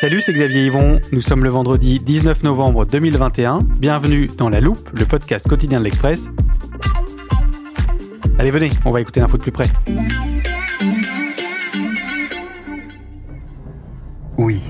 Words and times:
Salut, 0.00 0.20
c'est 0.20 0.32
Xavier 0.32 0.66
Yvon. 0.66 1.00
Nous 1.10 1.20
sommes 1.20 1.42
le 1.42 1.50
vendredi 1.50 1.98
19 1.98 2.44
novembre 2.44 2.86
2021. 2.86 3.58
Bienvenue 3.80 4.28
dans 4.28 4.48
La 4.48 4.60
Loupe, 4.60 4.90
le 4.96 5.04
podcast 5.04 5.48
quotidien 5.48 5.80
de 5.80 5.84
l'Express. 5.84 6.30
Allez, 8.38 8.52
venez, 8.52 8.70
on 8.84 8.92
va 8.92 9.00
écouter 9.00 9.18
l'info 9.18 9.38
de 9.38 9.42
plus 9.42 9.50
près. 9.50 9.66
Oui, 14.36 14.62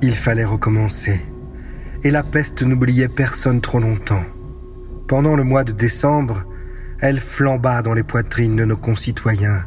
il 0.00 0.14
fallait 0.14 0.46
recommencer. 0.46 1.20
Et 2.02 2.10
la 2.10 2.22
peste 2.22 2.62
n'oubliait 2.62 3.08
personne 3.08 3.60
trop 3.60 3.80
longtemps. 3.80 4.24
Pendant 5.08 5.36
le 5.36 5.44
mois 5.44 5.64
de 5.64 5.72
décembre, 5.72 6.42
elle 7.00 7.20
flamba 7.20 7.82
dans 7.82 7.92
les 7.92 8.02
poitrines 8.02 8.56
de 8.56 8.64
nos 8.64 8.78
concitoyens. 8.78 9.66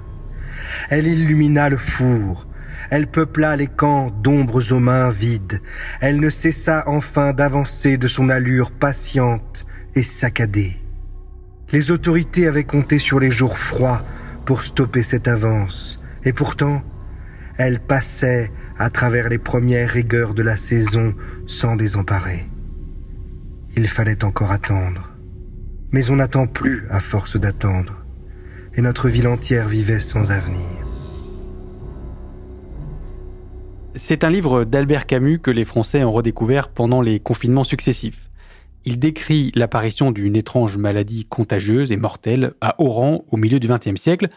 Elle 0.90 1.06
illumina 1.06 1.70
le 1.70 1.78
four. 1.78 2.47
Elle 2.90 3.08
peupla 3.08 3.56
les 3.56 3.68
camps 3.68 4.12
d'ombres 4.12 4.72
aux 4.72 4.80
mains 4.80 5.10
vides. 5.10 5.62
Elle 6.00 6.20
ne 6.20 6.30
cessa 6.30 6.84
enfin 6.88 7.34
d'avancer 7.34 7.98
de 7.98 8.08
son 8.08 8.30
allure 8.30 8.72
patiente 8.72 9.66
et 9.96 10.04
saccadée. 10.04 10.78
Les 11.72 11.92
autorités 11.92 12.48
avaient 12.48 12.64
compté 12.64 12.98
sur 12.98 13.20
les 13.20 13.32
jours 13.32 13.58
froids 13.58 14.04
pour 14.46 14.62
stopper 14.62 15.04
cette 15.04 15.28
avance. 15.28 16.00
Et 16.24 16.32
pourtant, 16.32 16.82
elle 17.58 17.80
passait 17.80 18.52
à 18.78 18.90
travers 18.90 19.28
les 19.28 19.38
premières 19.38 19.90
rigueurs 19.90 20.34
de 20.34 20.44
la 20.44 20.56
saison 20.56 21.14
sans 21.46 21.76
désemparer. 21.76 22.48
Il 23.76 23.88
fallait 23.88 24.24
encore 24.24 24.52
attendre. 24.52 25.12
Mais 25.92 26.10
on 26.10 26.18
n'attend 26.18 26.48
plus 26.48 26.86
à 26.90 27.00
force 27.00 27.38
d'attendre. 27.38 28.06
Et 28.76 28.82
notre 28.82 29.10
ville 29.10 29.28
entière 29.28 29.68
vivait 29.68 30.00
sans 30.00 30.32
avenir. 30.32 30.87
C'est 33.98 34.24
un 34.24 34.30
livre 34.30 34.64
d'Albert 34.64 35.08
Camus 35.08 35.40
que 35.40 35.50
les 35.50 35.64
Français 35.64 36.04
ont 36.04 36.12
redécouvert 36.12 36.70
pendant 36.70 37.02
les 37.02 37.20
confinements 37.20 37.64
successifs. 37.64 38.30
Il 38.86 39.00
décrit 39.00 39.52
l'apparition 39.56 40.12
d'une 40.12 40.36
étrange 40.36 40.78
maladie 40.78 41.26
contagieuse 41.26 41.92
et 41.92 41.98
mortelle 41.98 42.54
à 42.62 42.76
Oran 42.80 43.26
au 43.32 43.38
milieu 43.38 43.60
du 43.60 43.68
XXe 43.68 44.00
siècle. 44.00 44.28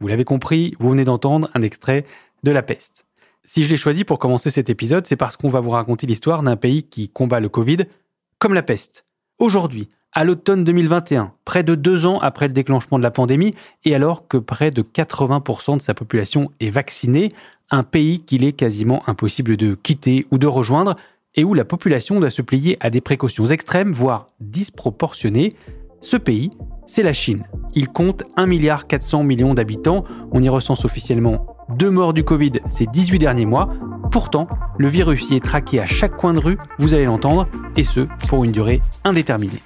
Vous 0.00 0.08
l'avez 0.08 0.24
compris, 0.24 0.74
vous 0.80 0.88
venez 0.88 1.04
d'entendre 1.04 1.50
un 1.52 1.60
extrait 1.60 2.06
de 2.44 2.50
La 2.50 2.62
peste. 2.62 3.04
Si 3.44 3.62
je 3.62 3.68
l'ai 3.68 3.76
choisi 3.76 4.04
pour 4.04 4.18
commencer 4.18 4.48
cet 4.48 4.70
épisode, 4.70 5.06
c'est 5.06 5.16
parce 5.16 5.36
qu'on 5.36 5.50
va 5.50 5.60
vous 5.60 5.70
raconter 5.70 6.06
l'histoire 6.06 6.42
d'un 6.42 6.56
pays 6.56 6.84
qui 6.84 7.10
combat 7.10 7.40
le 7.40 7.50
Covid 7.50 7.80
comme 8.38 8.54
la 8.54 8.62
peste. 8.62 9.04
Aujourd'hui, 9.38 9.90
à 10.12 10.24
l'automne 10.24 10.64
2021, 10.64 11.34
près 11.44 11.62
de 11.62 11.74
deux 11.74 12.06
ans 12.06 12.18
après 12.20 12.48
le 12.48 12.54
déclenchement 12.54 12.98
de 12.98 13.02
la 13.02 13.10
pandémie, 13.10 13.54
et 13.84 13.94
alors 13.94 14.26
que 14.28 14.38
près 14.38 14.70
de 14.70 14.82
80% 14.82 15.76
de 15.76 15.82
sa 15.82 15.92
population 15.92 16.50
est 16.58 16.70
vaccinée, 16.70 17.32
un 17.70 17.82
pays 17.82 18.20
qu'il 18.20 18.44
est 18.44 18.52
quasiment 18.52 19.02
impossible 19.08 19.56
de 19.56 19.74
quitter 19.74 20.26
ou 20.30 20.38
de 20.38 20.46
rejoindre, 20.46 20.96
et 21.36 21.44
où 21.44 21.54
la 21.54 21.64
population 21.64 22.18
doit 22.18 22.30
se 22.30 22.42
plier 22.42 22.76
à 22.80 22.90
des 22.90 23.00
précautions 23.00 23.46
extrêmes, 23.46 23.92
voire 23.92 24.30
disproportionnées, 24.40 25.54
ce 26.00 26.16
pays, 26.16 26.50
c'est 26.86 27.02
la 27.02 27.12
Chine. 27.12 27.44
Il 27.74 27.88
compte 27.88 28.24
1,4 28.36 29.24
milliard 29.24 29.54
d'habitants. 29.54 30.04
On 30.32 30.42
y 30.42 30.48
recense 30.48 30.84
officiellement 30.84 31.46
deux 31.76 31.90
morts 31.90 32.14
du 32.14 32.24
Covid 32.24 32.52
ces 32.66 32.86
18 32.86 33.18
derniers 33.18 33.46
mois. 33.46 33.68
Pourtant, 34.10 34.48
le 34.78 34.88
virus 34.88 35.30
y 35.30 35.36
est 35.36 35.44
traqué 35.44 35.78
à 35.78 35.86
chaque 35.86 36.16
coin 36.16 36.32
de 36.32 36.40
rue, 36.40 36.58
vous 36.78 36.94
allez 36.94 37.04
l'entendre, 37.04 37.46
et 37.76 37.84
ce, 37.84 38.08
pour 38.28 38.42
une 38.44 38.50
durée 38.50 38.82
indéterminée. 39.04 39.62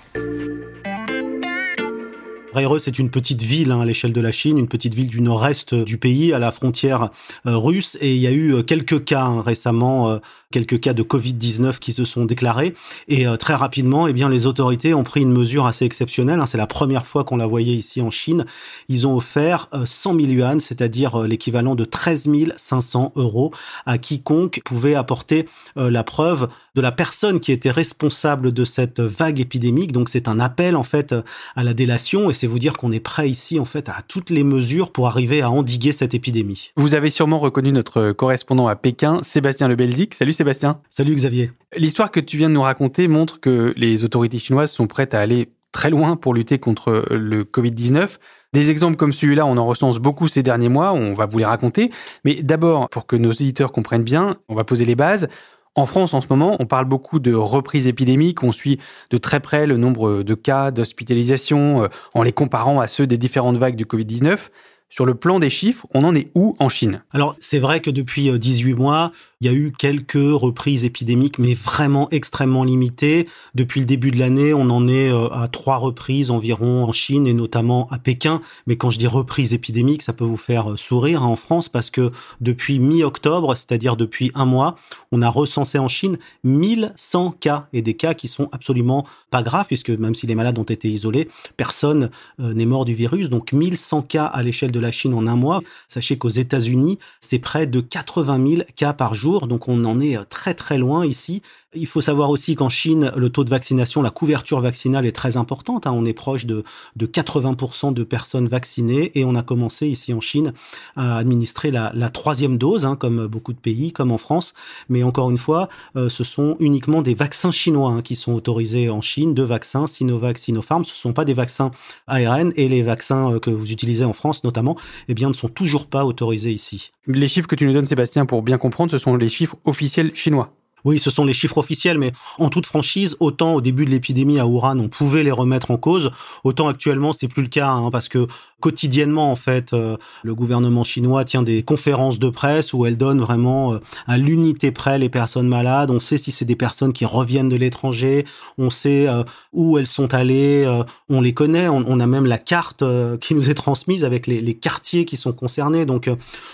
Raireux, 2.55 2.79
c'est 2.79 3.01
une 3.01 3.11
petite 3.11 3.43
ville 3.43 3.73
hein, 3.73 3.81
à 3.81 3.85
l'échelle 3.85 4.13
de 4.13 4.21
la 4.21 4.31
Chine, 4.31 4.59
une 4.59 4.69
petite 4.69 4.95
ville 4.95 5.09
du 5.09 5.21
nord-est 5.21 5.75
du 5.75 5.99
pays, 5.99 6.33
à 6.33 6.39
la 6.39 6.53
frontière 6.53 7.11
euh, 7.47 7.57
russe. 7.57 7.99
Et 8.01 8.15
il 8.15 8.21
y 8.21 8.29
a 8.29 8.31
eu 8.31 8.55
euh, 8.55 8.63
quelques 8.63 9.05
cas 9.05 9.25
hein, 9.25 9.43
récemment, 9.43 10.09
euh, 10.09 10.19
quelques 10.55 10.79
cas 10.79 10.93
de 10.93 11.03
Covid-19 11.03 11.81
qui 11.81 11.93
se 11.93 12.05
sont 12.05 12.25
déclarés. 12.25 12.75
Et 13.09 13.27
très 13.41 13.55
rapidement, 13.55 14.07
eh 14.07 14.13
bien, 14.13 14.29
les 14.29 14.47
autorités 14.47 14.95
ont 14.95 15.03
pris 15.03 15.23
une 15.23 15.33
mesure 15.33 15.67
assez 15.67 15.85
exceptionnelle. 15.85 16.39
Hein. 16.39 16.47
c'est 16.47 16.59
la 16.59 16.69
première 16.69 17.07
fois 17.07 17.25
qu'on 17.25 17.37
la 17.37 17.47
voyait 17.47 17.75
ici 17.75 18.01
en 18.01 18.13
Chine. 18.13 18.47
Ils 18.89 19.05
ont 19.09 19.17
offert 19.17 19.69
100 19.85 20.15
000 20.15 20.31
yuan, 20.31 20.61
c'est-à-dire 20.61 21.19
l'équivalent 21.23 21.75
de 21.75 21.85
13 21.85 22.31
500 22.57 23.13
euros, 23.17 23.51
à 23.85 23.99
quiconque 23.99 24.61
pouvait 24.65 24.95
apporter 24.95 25.49
la 25.75 26.05
preuve 26.05 26.49
de 26.77 26.81
la 26.81 26.93
personne 26.93 27.41
qui 27.41 27.51
était 27.51 27.71
responsable 27.71 28.53
de 28.53 28.65
cette 28.65 29.01
vague 29.01 29.41
épidémique. 29.41 29.91
Donc 29.91 30.09
c'est 30.09 30.29
un 30.29 30.39
appel 30.39 30.77
en 30.77 30.85
fait 30.85 31.15
à 31.57 31.65
la 31.65 31.75
délation 31.75 32.31
et 32.31 32.33
c'est 32.33 32.47
vous 32.47 32.61
dire 32.61 32.77
qu'on 32.77 32.93
est 32.93 33.01
prêt 33.01 33.29
ici 33.29 33.59
en 33.59 33.65
fait 33.65 33.89
à 33.89 34.03
toutes 34.07 34.31
les 34.31 34.45
mesures 34.45 34.93
pour 34.93 35.09
arriver 35.09 35.43
à 35.43 35.51
endiguer 35.51 35.93
cette 35.93 36.15
épidémie. 36.15 36.71
Vous 36.77 36.95
avez 36.95 37.11
sûrement 37.11 37.39
reconnu 37.39 37.73
notre 37.73 38.13
correspondant 38.13 38.69
à 38.69 38.77
Pékin, 38.77 39.21
Sébastien 39.23 39.67
Lebelzik. 39.69 40.15
Salut 40.15 40.33
Sébastien. 40.33 40.44
Salut 40.91 41.15
Xavier. 41.15 41.51
L'histoire 41.77 42.11
que 42.11 42.21
tu 42.21 42.37
viens 42.37 42.49
de 42.49 42.55
nous 42.55 42.63
raconter 42.63 43.09
montre 43.09 43.41
que 43.41 43.73
les 43.77 44.05
autorités 44.05 44.39
chinoises 44.39 44.71
sont 44.71 44.87
prêtes 44.87 45.15
à 45.15 45.21
aller 45.21 45.53
très 45.73 45.91
loin 45.91 46.17
pour 46.17 46.35
lutter 46.35 46.59
contre 46.59 47.05
le 47.11 47.45
Covid-19. 47.45 48.19
Des 48.53 48.71
exemples 48.71 48.97
comme 48.97 49.13
celui-là, 49.13 49.45
on 49.47 49.57
en 49.57 49.67
recense 49.67 49.99
beaucoup 49.99 50.29
ces 50.29 50.43
derniers 50.43 50.69
mois, 50.69 50.93
on 50.93 51.15
va 51.15 51.27
vous 51.27 51.39
les 51.39 51.45
raconter. 51.45 51.89
Mais 52.25 52.43
d'abord, 52.43 52.89
pour 52.89 53.07
que 53.07 53.17
nos 53.17 53.33
éditeurs 53.33 53.73
comprennent 53.73 54.05
bien, 54.05 54.37
on 54.49 54.55
va 54.55 54.65
poser 54.65 54.85
les 54.85 54.95
bases. 54.95 55.29
En 55.77 55.87
France, 55.87 56.15
en 56.15 56.21
ce 56.21 56.29
moment, 56.31 56.57
on 56.61 56.67
parle 56.67 56.85
beaucoup 56.85 57.19
de 57.19 57.35
reprise 57.35 57.89
épidémique. 57.89 58.45
On 58.45 58.53
suit 58.53 58.79
de 59.11 59.17
très 59.17 59.41
près 59.41 59.67
le 59.67 59.77
nombre 59.77 60.23
de 60.23 60.35
cas 60.35 60.71
d'hospitalisation 60.71 61.83
euh, 61.83 61.89
en 62.15 62.23
les 62.23 62.33
comparant 62.33 62.79
à 62.79 62.87
ceux 62.87 63.09
des 63.09 63.19
différentes 63.19 63.57
vagues 63.57 63.75
du 63.75 63.85
Covid-19. 63.85 64.51
Sur 64.95 65.07
le 65.07 65.17
plan 65.17 65.41
des 65.41 65.51
chiffres, 65.51 65.89
on 65.93 66.05
en 66.05 66.15
est 66.15 66.31
où 66.37 66.55
en 66.61 66.69
Chine? 66.69 67.03
Alors, 67.11 67.35
c'est 67.41 67.59
vrai 67.59 67.81
que 67.81 67.91
depuis 67.91 68.31
18 68.31 68.73
euh, 68.75 68.77
mois, 68.77 69.11
il 69.41 69.49
y 69.49 69.51
a 69.51 69.53
eu 69.53 69.73
quelques 69.77 70.13
reprises 70.15 70.85
épidémiques, 70.85 71.41
mais 71.41 71.53
vraiment 71.53 72.09
extrêmement 72.13 72.63
limitées. 72.63 73.27
Depuis 73.57 73.81
le 73.81 73.87
début 73.87 74.13
de 74.13 74.21
l'année, 74.21 74.55
on 74.55 74.71
en 74.71 74.87
est 74.87 75.11
euh, 75.11 75.29
à 75.31 75.49
trois 75.49 75.79
reprises 75.79 76.31
environ 76.31 76.85
en 76.85 76.93
Chine 76.93 77.27
et 77.27 77.33
notamment 77.33 77.89
à 77.91 77.99
Pékin. 77.99 78.41
Mais 78.69 78.77
quand 78.77 78.93
je 78.93 79.01
dis 79.01 79.09
reprise 79.09 79.53
épidémique, 79.53 80.01
ça 80.01 80.13
peut 80.13 80.25
vous 80.25 80.37
faire 80.37 80.71
euh, 80.71 80.77
sourire 80.77 81.25
hein, 81.25 81.27
en 81.27 81.35
France 81.35 81.69
parce 81.69 81.91
que 81.91 82.13
depuis 82.41 82.79
mi-octobre, 82.79 83.57
c'est-à-dire 83.57 83.97
depuis 83.97 84.31
un 84.37 84.45
mois, 84.45 84.77
on 85.11 85.23
a 85.23 85.29
recensé 85.29 85.77
en 85.77 85.89
Chine 85.89 86.19
1100 86.45 87.33
cas 87.41 87.67
et 87.73 87.83
des 87.83 87.95
cas 87.95 88.15
qui 88.15 88.29
sont 88.29 88.49
absolument 88.53 89.05
pas 89.33 89.43
graves 89.43 89.67
puisque 89.67 89.91
même 89.91 90.15
si 90.15 90.29
les 90.29 90.37
malades 90.37 90.61
ont 90.61 90.63
été 90.63 90.89
isolés, 90.89 91.27
personne 91.57 92.11
n'est 92.39 92.65
mort 92.65 92.85
du 92.85 92.95
virus. 92.95 93.29
Donc 93.29 93.53
1100 93.53 94.03
cas 94.03 94.27
à 94.27 94.41
l'échelle 94.45 94.71
de 94.71 94.84
la 94.85 94.93
Chine 94.93 95.15
en 95.15 95.27
un 95.27 95.37
mois. 95.37 95.63
Sachez 95.89 96.17
qu'aux 96.19 96.29
États-Unis, 96.29 96.99
c'est 97.21 97.41
près 97.41 97.67
de 97.67 97.81
80 97.81 98.49
000 98.57 98.63
cas 98.77 98.93
par 98.93 99.15
jour, 99.15 99.47
donc 99.49 99.69
on 99.69 99.85
en 99.85 100.01
est 100.01 100.17
très 100.27 100.55
très 100.55 100.79
loin 100.79 101.05
ici. 101.05 101.43
Il 101.77 101.87
faut 101.87 102.01
savoir 102.01 102.31
aussi 102.31 102.55
qu'en 102.55 102.69
Chine, 102.69 103.13
le 103.17 103.29
taux 103.31 103.43
de 103.43 103.51
vaccination, 103.51 104.01
la 104.01 104.11
couverture 104.11 104.61
vaccinale 104.61 105.07
est 105.07 105.13
très 105.13 105.37
importante. 105.37 105.87
Hein. 105.87 105.93
On 105.93 106.05
est 106.05 106.13
proche 106.13 106.47
de, 106.47 106.63
de 106.95 107.07
80% 107.07 107.93
de 107.93 108.05
personnes 108.05 108.47
vaccinées 108.47 109.11
et 109.19 109.25
on 109.25 109.35
a 109.35 109.43
commencé 109.43 109.89
ici 109.89 110.13
en 110.13 110.21
Chine 110.21 110.53
à 110.95 111.17
administrer 111.17 111.73
la, 111.73 111.91
la 111.95 112.11
troisième 112.11 112.59
dose, 112.59 112.85
hein, 112.85 112.95
comme 112.95 113.27
beaucoup 113.27 113.53
de 113.53 113.59
pays, 113.59 113.93
comme 113.93 114.13
en 114.13 114.19
France. 114.19 114.55
Mais 114.89 115.03
encore 115.03 115.31
une 115.31 115.39
fois, 115.39 115.69
euh, 115.97 116.09
ce 116.09 116.23
sont 116.23 116.57
uniquement 116.61 117.03
des 117.03 117.15
vaccins 117.15 117.51
chinois 117.51 117.91
hein, 117.91 118.03
qui 118.03 118.15
sont 118.15 118.35
autorisés 118.35 118.89
en 118.89 119.01
Chine, 119.01 119.35
deux 119.35 119.45
vaccins, 119.45 119.87
Sinovac, 119.87 120.39
Sinopharm. 120.39 120.85
Ce 120.85 120.93
ne 120.93 120.97
sont 120.97 121.13
pas 121.13 121.25
des 121.25 121.35
vaccins 121.35 121.73
ARN 122.07 122.53
et 122.57 122.69
les 122.69 122.83
vaccins 122.83 123.33
euh, 123.33 123.39
que 123.41 123.51
vous 123.51 123.73
utilisez 123.73 124.05
en 124.05 124.13
France 124.13 124.45
notamment, 124.45 124.64
eh 125.09 125.15
bien, 125.15 125.29
ne 125.29 125.35
sont 125.35 125.49
toujours 125.49 125.87
pas 125.87 126.05
autorisés 126.05 126.53
ici. 126.53 126.93
Les 127.07 127.29
chiffres 127.29 127.49
que 127.49 127.57
tu 127.57 127.67
nous 127.67 127.73
donnes, 127.73 127.87
Sébastien, 127.87 128.27
pour 128.27 128.43
bien 128.43 128.59
comprendre, 128.59 128.91
ce 128.91 128.99
sont 128.99 129.17
les 129.17 129.29
chiffres 129.29 129.57
officiels 129.65 130.15
chinois. 130.15 130.55
Oui, 130.85 130.99
ce 130.99 131.11
sont 131.11 131.25
les 131.25 131.33
chiffres 131.33 131.59
officiels, 131.59 131.99
mais 131.99 132.13
en 132.39 132.51
toute 132.51 132.67
franchise, 132.67 133.17
autant 133.21 133.55
au 133.55 133.61
début 133.61 133.87
de 133.87 133.91
l'épidémie 133.91 134.39
à 134.39 134.47
Wuhan, 134.47 134.79
on 134.79 134.89
pouvait 134.89 135.23
les 135.23 135.31
remettre 135.31 135.71
en 135.71 135.79
cause, 135.79 136.11
autant 136.45 136.69
actuellement, 136.69 137.13
c'est 137.13 137.29
plus 137.29 137.43
le 137.43 137.49
cas, 137.49 137.71
hein, 137.71 137.91
parce 137.91 138.09
que 138.09 138.27
quotidiennement, 138.61 139.31
en 139.31 139.37
fait, 139.37 139.75
euh, 139.75 139.99
le 140.23 140.35
gouvernement 140.35 140.85
chinois 140.85 141.25
tient 141.27 141.43
des 141.43 141.63
conférences 141.63 142.19
de 142.19 142.31
presse 142.31 142.73
où 142.73 142.87
elle 142.87 142.97
donne 142.97 143.21
vraiment 143.21 143.75
euh, 143.75 143.79
à 144.07 144.17
l'unité 144.17 144.73
près 144.73 144.99
les 144.99 145.11
personnes 145.11 145.49
malades. 145.49 145.91
On 145.91 146.01
sait 146.01 146.17
si 146.17 146.33
c'est 146.33 146.47
des 146.47 146.57
personnes 146.57 146.95
qui 146.95 147.05
reviennent 147.05 147.51
de 147.51 147.57
l'étranger, 147.57 148.25
on 148.57 148.71
sait 148.71 149.07
euh, 149.07 149.23
où 149.53 149.77
elles 149.77 149.87
sont 149.87 150.15
allées, 150.15 150.67
on 151.11 151.21
les 151.21 151.35
connaît, 151.35 151.69
on, 151.69 152.01
a 152.01 152.07
même 152.07 152.27
la 152.27 152.39
carte 152.39 152.83
qui 153.21 153.35
nous 153.35 153.51
est 153.51 153.55
transmise 153.55 154.05
avec 154.05 154.27
les, 154.27 154.41
les 154.41 154.55
quartiers 154.55 155.05
qui 155.05 155.17
sont 155.17 155.33
concernés. 155.33 155.87
Donc, 155.87 156.11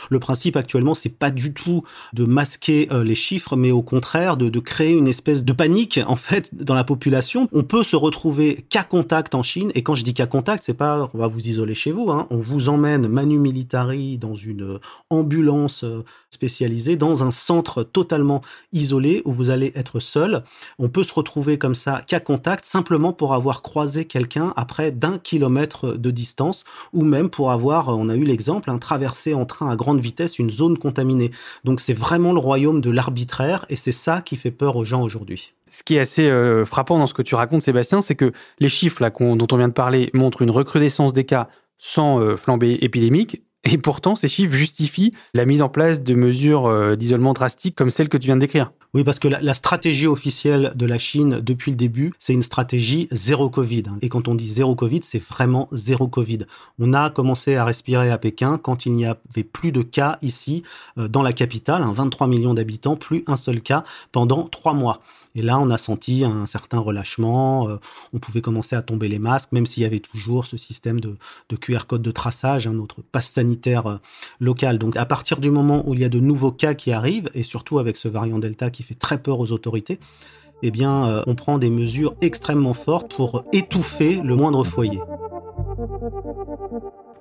le 0.09 0.19
principe 0.19 0.57
actuellement, 0.57 0.95
c'est 0.95 1.17
pas 1.17 1.31
du 1.31 1.55
tout 1.55 1.83
de 2.13 2.25
masquer 2.25 2.89
les 3.05 3.15
chiffres, 3.15 3.57
mais 3.57 3.71
au 3.71 3.83
contraire 3.83 4.20
de, 4.21 4.61
créer 4.61 4.93
une 4.93 5.09
espèce 5.09 5.43
de 5.43 5.53
panique 5.53 5.99
en 6.07 6.17
fait 6.17 6.55
dans 6.55 6.75
la 6.75 6.85
population. 6.85 7.49
On 7.53 7.63
peut 7.63 7.83
se 7.83 7.97
retrouver 7.97 8.65
cas 8.69 8.83
contact 8.83 9.35
en 9.35 9.43
Chine, 9.43 9.73
et 9.75 9.83
quand 9.83 9.95
je 9.95 10.05
dis 10.05 10.15
cas 10.15 10.27
contact, 10.27 10.63
c'est 10.65 10.75
pas 10.75 11.11
on 11.15 11.19
va 11.19 11.27
vous 11.27 11.49
isoler 11.49 11.75
chez 11.75 11.93
vous 11.93 12.11
Hein. 12.11 12.27
On 12.31 12.39
vous 12.39 12.69
emmène 12.69 13.09
manu 13.09 13.39
militari 13.39 14.19
dans 14.19 14.35
une 14.35 14.75
euh, 14.75 14.81
ambulance 15.11 15.85
euh, 15.85 16.05
spécialisée, 16.31 16.97
dans 16.97 17.25
un 17.25 17.31
centre 17.31 17.83
totalement 17.83 18.43
isolé 18.73 19.23
où 19.25 19.33
vous 19.33 19.51
allez 19.51 19.73
être 19.75 20.01
seul. 20.01 20.43
On 20.79 20.89
peut 20.89 21.05
se 21.05 21.15
retrouver 21.15 21.59
comme 21.59 21.75
ça, 21.75 22.03
qu'à 22.07 22.21
contact, 22.21 22.65
simplement 22.65 23.13
pour 23.13 23.35
avoir 23.35 23.63
croisé 23.63 24.05
quelqu'un 24.05 24.53
à 24.57 24.65
près 24.65 24.93
d'un 24.93 25.19
kilomètre 25.19 25.95
de 25.95 26.11
distance, 26.11 26.65
ou 26.93 27.05
même 27.05 27.31
pour 27.31 27.51
avoir, 27.51 27.89
on 27.89 28.09
a 28.09 28.17
eu 28.17 28.25
l'exemple, 28.25 28.71
un 28.71 28.79
traversé 28.79 29.35
en 29.35 29.45
train 29.45 29.71
à 29.71 29.77
grande 29.77 30.01
vitesse 30.01 30.39
une 30.39 30.51
zone 30.51 30.79
contaminée. 30.79 31.31
Donc 31.65 31.81
c'est 31.81 31.95
vraiment 31.95 32.33
le 32.33 32.41
royaume 32.41 32.81
de 32.81 32.91
l'arbitraire, 32.91 33.67
et 33.69 33.77
c'est 33.77 33.93
ça 33.93 34.10
qui 34.21 34.37
fait 34.37 34.51
peur 34.51 34.77
aux 34.77 34.85
gens 34.85 35.03
aujourd'hui. 35.03 35.55
Ce 35.69 35.85
qui 35.85 35.97
est 35.97 36.01
assez 36.01 36.29
euh, 36.29 36.65
frappant 36.65 36.99
dans 36.99 37.07
ce 37.07 37.15
que 37.15 37.23
tu 37.23 37.37
racontes, 37.37 37.63
Sébastien, 37.63 38.01
c'est 38.01 38.17
que 38.17 38.33
les 38.59 38.69
chiffres 38.69 39.09
dont 39.21 39.47
on 39.53 39.57
vient 39.57 39.69
de 39.69 39.73
parler 39.73 40.11
montrent 40.13 40.43
une 40.43 40.51
recrudescence 40.51 41.13
des 41.13 41.25
cas 41.25 41.49
sans 41.79 42.21
euh, 42.21 42.37
flambée 42.37 42.79
épidémique. 42.81 43.43
Et 43.65 43.79
pourtant, 43.79 44.15
ces 44.15 44.29
chiffres 44.29 44.55
justifient 44.55 45.13
la 45.35 45.45
mise 45.45 45.63
en 45.63 45.69
place 45.69 46.03
de 46.03 46.15
mesures 46.15 46.67
euh, 46.67 46.97
d'isolement 46.97 47.33
drastiques 47.33 47.77
comme 47.77 47.91
celles 47.91 48.09
que 48.09 48.17
tu 48.17 48.27
viens 48.27 48.37
de 48.37 48.41
décrire. 48.41 48.73
Oui, 48.93 49.05
parce 49.05 49.21
que 49.21 49.29
la, 49.29 49.55
stratégie 49.55 50.09
officielle 50.09 50.73
de 50.75 50.85
la 50.85 50.99
Chine 50.99 51.41
depuis 51.41 51.71
le 51.71 51.77
début, 51.77 52.13
c'est 52.19 52.33
une 52.33 52.43
stratégie 52.43 53.07
zéro 53.13 53.49
Covid. 53.49 53.85
Et 54.03 54.09
quand 54.09 54.27
on 54.27 54.35
dit 54.35 54.49
zéro 54.49 54.75
Covid, 54.75 55.01
c'est 55.05 55.23
vraiment 55.23 55.69
zéro 55.71 56.09
Covid. 56.09 56.41
On 56.81 56.93
a 56.93 57.09
commencé 57.09 57.55
à 57.55 57.65
respirer 57.65 58.11
à 58.11 58.19
Pékin 58.19 58.59
quand 58.59 58.87
il 58.87 58.95
n'y 58.95 59.07
avait 59.07 59.45
plus 59.45 59.71
de 59.71 59.83
cas 59.83 60.19
ici, 60.23 60.65
euh, 60.99 61.07
dans 61.07 61.23
la 61.23 61.33
capitale, 61.33 61.85
23 61.87 62.27
hein, 62.27 62.31
millions 62.31 62.53
d'habitants, 62.53 62.97
plus 62.97 63.23
un 63.29 63.37
seul 63.37 63.61
cas 63.61 63.85
pendant 64.11 64.49
trois 64.49 64.75
mois. 64.75 65.01
Et 65.35 65.43
là, 65.43 65.61
on 65.61 65.71
a 65.71 65.79
senti 65.79 66.25
un 66.25 66.47
certain 66.47 66.79
relâchement. 66.79 67.69
Euh, 67.69 67.77
on 68.13 68.19
pouvait 68.19 68.41
commencer 68.41 68.75
à 68.75 68.83
tomber 68.83 69.09
les 69.09 69.19
masques, 69.19 69.53
même 69.53 69.67
s'il 69.67 69.83
y 69.83 69.87
avait 69.87 70.01
toujours 70.01 70.45
ce 70.45 70.57
système 70.57 71.01
de, 71.01 71.17
QR 71.61 71.87
code 71.87 72.03
de 72.03 72.11
traçage, 72.11 72.67
un 72.67 72.79
autre 72.79 72.97
passe 73.13 73.29
sanitaire 73.29 73.87
euh, 73.87 73.97
local. 74.41 74.79
Donc, 74.79 74.97
à 74.97 75.07
partir 75.07 75.39
du 75.39 75.51
moment 75.51 75.89
où 75.89 75.95
il 75.95 76.01
y 76.01 76.05
a 76.05 76.09
de 76.09 76.21
nouveaux 76.21 76.53
cas 76.53 76.75
qui 76.75 76.91
arrivent, 76.91 77.31
et 77.35 77.43
surtout 77.43 77.79
avec 77.79 77.97
ce 77.97 78.09
variant 78.09 78.39
Delta 78.39 78.71
qui 78.71 78.80
fait 78.83 78.95
très 78.95 79.19
peur 79.19 79.41
aux 79.41 79.53
autorités, 79.53 79.99
eh 80.63 80.71
bien, 80.71 81.07
euh, 81.07 81.23
on 81.27 81.35
prend 81.35 81.59
des 81.59 81.71
mesures 81.71 82.15
extrêmement 82.21 82.75
fortes 82.75 83.15
pour 83.15 83.45
étouffer 83.53 84.21
le 84.23 84.37
moindre 84.37 84.65
foyer. 84.65 85.01